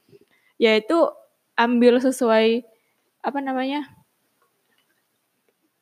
Ya 0.58 0.74
itu 0.74 1.10
ambil 1.54 2.00
sesuai 2.02 2.64
apa 3.22 3.40
namanya 3.44 3.86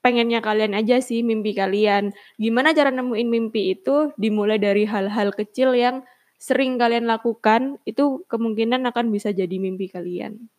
pengennya 0.09 0.41
kalian 0.41 0.73
aja 0.73 0.97
sih 0.97 1.21
mimpi 1.21 1.53
kalian. 1.53 2.09
Gimana 2.41 2.73
cara 2.73 2.89
nemuin 2.89 3.29
mimpi 3.29 3.77
itu? 3.77 4.09
Dimulai 4.17 4.57
dari 4.57 4.89
hal-hal 4.89 5.29
kecil 5.37 5.77
yang 5.77 6.01
sering 6.41 6.81
kalian 6.81 7.05
lakukan 7.05 7.77
itu 7.85 8.25
kemungkinan 8.25 8.81
akan 8.89 9.13
bisa 9.13 9.29
jadi 9.29 9.53
mimpi 9.61 9.85
kalian. 9.85 10.49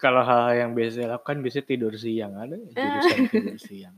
Kalau 0.00 0.24
hal 0.24 0.56
yang 0.56 0.72
biasa 0.72 1.04
lakukan 1.04 1.44
biasanya 1.44 1.66
tidur 1.68 1.92
siang. 2.00 2.32
Ada 2.40 2.56
jurusan 2.72 3.18
tidur 3.36 3.58
siang. 3.60 3.96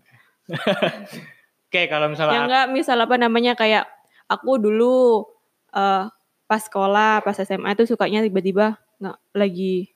Oke, 1.70 1.86
kalau 1.86 2.10
misalnya 2.10 2.34
ya 2.34 2.40
enggak 2.44 2.66
misal 2.74 2.98
apa 2.98 3.16
namanya 3.16 3.54
kayak 3.54 3.86
aku 4.26 4.58
dulu 4.58 5.24
eh, 5.70 6.04
pas 6.50 6.60
sekolah 6.60 7.22
pas 7.22 7.38
SMA 7.38 7.72
itu 7.78 7.88
sukanya 7.88 8.20
tiba-tiba 8.20 8.76
nggak 9.00 9.18
lagi 9.32 9.94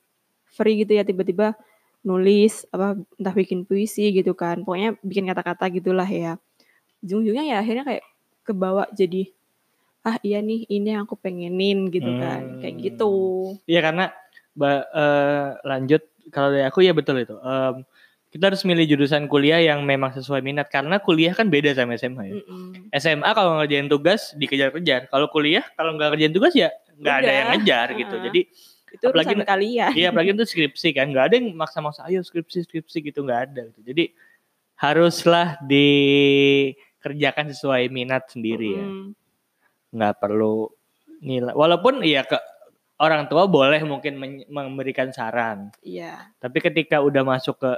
free 0.49 0.81
gitu 0.81 0.97
ya 0.97 1.05
tiba-tiba 1.05 1.53
nulis 2.07 2.63
apa 2.71 2.95
entah 3.19 3.35
bikin 3.35 3.67
puisi 3.67 4.15
gitu 4.15 4.31
kan 4.31 4.63
pokoknya 4.63 4.95
bikin 5.03 5.27
kata-kata 5.27 5.67
gitulah 5.67 6.07
ya 6.07 6.39
ujung-ujungnya 7.03 7.43
ya 7.45 7.57
akhirnya 7.59 7.83
kayak 7.83 8.03
kebawa 8.41 8.87
jadi 8.95 9.27
ah 10.01 10.15
iya 10.23 10.39
nih 10.39 10.63
ini 10.65 10.95
yang 10.95 11.03
aku 11.03 11.19
pengenin 11.19 11.91
gitu 11.91 12.07
kan 12.15 12.63
kayak 12.63 12.75
Hmm. 12.79 12.83
gitu 12.87 13.11
Iya 13.67 13.79
karena 13.83 14.05
ba- 14.55 14.87
eh, 14.87 15.47
lanjut 15.61 16.01
kalau 16.27 16.49
dari 16.49 16.63
aku 16.63 16.79
ya 16.79 16.91
betul 16.91 17.19
itu. 17.19 17.35
Em, 17.37 17.83
kita 18.27 18.51
harus 18.51 18.63
milih 18.63 18.83
jurusan 18.85 19.27
kuliah 19.27 19.59
yang 19.59 19.83
memang 19.83 20.11
sesuai 20.11 20.43
minat 20.43 20.67
karena 20.67 20.99
kuliah 20.99 21.31
kan 21.31 21.47
beda 21.47 21.71
sama 21.71 21.95
SMA 21.95 22.23
ya. 22.25 22.35
Mm-mm. 22.35 22.91
SMA 22.91 23.29
kalau 23.31 23.59
ngerjain 23.59 23.87
tugas 23.87 24.35
dikejar-kejar. 24.35 25.07
Kalau 25.07 25.27
kuliah 25.27 25.63
kalau 25.75 25.95
nggak 25.95 26.11
ngerjain 26.11 26.31
tugas 26.31 26.51
ya 26.51 26.67
nggak 26.95 27.15
ada 27.17 27.31
yang 27.31 27.47
ngejar 27.53 27.87
gitu. 27.95 28.15
Jadi 28.21 28.41
Itu 28.87 29.11
Apalagi 29.11 29.35
urusan 29.35 29.43
kalian. 29.43 29.91
iya 29.93 30.07
apalagi 30.09 30.31
itu 30.31 30.45
skripsi 30.47 30.95
kan 30.95 31.11
nggak 31.11 31.25
ada 31.27 31.35
yang 31.37 31.51
maksa-maksa 31.53 32.07
ayo 32.07 32.23
skripsi 32.23 32.63
skripsi 32.63 32.97
gitu 33.03 33.23
nggak 33.27 33.41
ada 33.51 33.61
gitu. 33.69 33.81
Jadi 33.83 34.03
haruslah 34.77 35.57
dikerjakan 35.65 37.51
sesuai 37.51 37.89
minat 37.89 38.29
sendiri 38.31 38.69
ya. 38.77 38.85
Mm. 38.85 39.07
Nggak 39.91 40.13
perlu 40.21 40.71
nilai. 41.19 41.51
Walaupun 41.51 42.03
iya 42.05 42.23
ke 42.23 42.37
orang 42.97 43.29
tua 43.29 43.45
boleh 43.45 43.81
mungkin 43.83 44.17
memberikan 44.49 45.11
saran. 45.11 45.69
Iya. 45.81 46.31
Tapi 46.39 46.57
ketika 46.61 47.01
udah 47.03 47.21
masuk 47.25 47.57
ke 47.61 47.71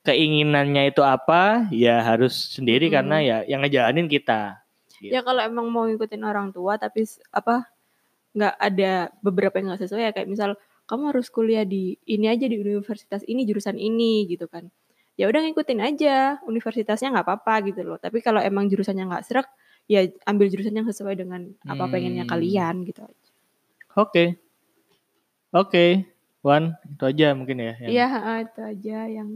keinginannya 0.00 0.90
itu 0.90 1.04
apa, 1.04 1.68
ya 1.68 2.00
harus 2.00 2.56
sendiri 2.56 2.88
Mm. 2.88 2.94
karena 2.94 3.16
ya 3.20 3.36
yang 3.44 3.60
ngejalanin 3.60 4.08
kita. 4.08 4.56
Gitu. 5.00 5.12
Ya 5.12 5.20
kalau 5.24 5.40
emang 5.40 5.68
mau 5.72 5.84
ngikutin 5.88 6.24
orang 6.24 6.52
tua 6.52 6.76
tapi 6.76 7.04
apa 7.32 7.64
nggak 8.30 8.54
ada 8.56 8.92
beberapa 9.20 9.56
yang 9.56 9.66
nggak 9.68 9.82
sesuai 9.82 10.02
ya 10.02 10.12
kayak 10.12 10.26
misal 10.26 10.54
kamu 10.86 11.10
harus 11.10 11.26
kuliah 11.28 11.62
di 11.62 11.94
ini 12.04 12.26
aja 12.26 12.44
di 12.44 12.56
universitas 12.56 13.22
ini 13.24 13.42
jurusan 13.42 13.74
ini 13.74 14.26
gitu 14.26 14.46
kan. 14.46 14.66
Ya 15.14 15.26
udah 15.26 15.40
ngikutin 15.40 15.78
aja 15.78 16.14
universitasnya 16.42 17.10
nggak 17.10 17.26
apa-apa 17.26 17.54
gitu 17.64 17.82
loh. 17.82 17.96
Tapi 17.96 18.18
kalau 18.18 18.38
emang 18.38 18.66
jurusannya 18.66 19.04
nggak 19.04 19.22
serak 19.22 19.46
ya 19.84 20.02
ambil 20.24 20.46
jurusan 20.46 20.72
yang 20.72 20.86
sesuai 20.86 21.14
dengan 21.14 21.50
apa 21.62 21.84
pengennya 21.86 22.24
Hmm. 22.24 22.32
kalian 22.32 22.74
gitu 22.84 23.02
aja. 23.02 23.28
Oke. 23.96 24.38
Oke. 25.50 26.06
Wan, 26.40 26.72
itu 26.88 27.04
aja 27.04 27.34
mungkin 27.34 27.60
ya. 27.60 27.74
yang- 27.78 27.90
Iya 27.92 28.06
ha, 28.08 28.32
itu 28.40 28.60
aja 28.62 28.98
yang 29.04 29.28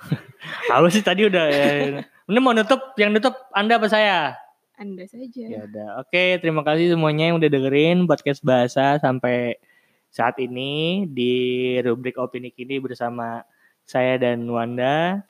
Apa 0.74 0.86
sih 0.88 1.00
tadi 1.00 1.22
udah 1.22 1.44
ya. 1.46 1.64
Ini 2.02 2.38
mau 2.38 2.50
nutup, 2.50 2.94
yang 2.96 3.10
nutup 3.10 3.36
Anda 3.50 3.76
apa 3.76 3.86
saya? 3.86 4.34
Anda 4.80 5.04
saja. 5.04 5.44
Ya 5.44 5.68
udah. 5.68 6.00
Oke, 6.00 6.40
terima 6.40 6.64
kasih 6.64 6.96
semuanya 6.96 7.28
yang 7.28 7.36
udah 7.36 7.52
dengerin 7.52 8.08
podcast 8.08 8.40
bahasa 8.40 8.96
sampai 8.96 9.60
saat 10.08 10.40
ini 10.40 11.04
di 11.04 11.76
rubrik 11.84 12.16
opini 12.16 12.48
kini 12.48 12.80
bersama 12.80 13.44
saya 13.84 14.16
dan 14.16 14.48
Wanda 14.48 15.20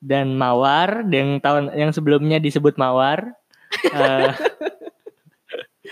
dan 0.00 0.32
Mawar 0.40 1.04
yang 1.04 1.36
tahun 1.38 1.76
yang 1.76 1.92
sebelumnya 1.92 2.40
disebut 2.40 2.80
Mawar 2.80 3.36
eh, 3.92 4.32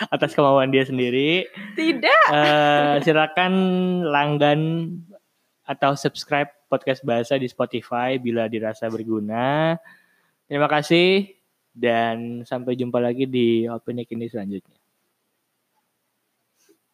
atas 0.09 0.33
kemauan 0.33 0.73
dia 0.73 0.89
sendiri. 0.89 1.45
Tidak. 1.77 2.23
Eh, 2.33 2.95
silakan 3.05 3.53
langgan 4.09 4.61
atau 5.69 5.93
subscribe 5.93 6.49
podcast 6.73 7.05
bahasa 7.05 7.37
di 7.37 7.45
Spotify 7.45 8.17
bila 8.17 8.49
dirasa 8.49 8.89
berguna. 8.89 9.77
Terima 10.49 10.71
kasih 10.73 11.37
dan 11.77 12.43
sampai 12.51 12.73
jumpa 12.81 12.99
lagi 13.07 13.25
di 13.29 13.69
opini 13.69 14.03
kini 14.09 14.27
selanjutnya. 14.33 14.86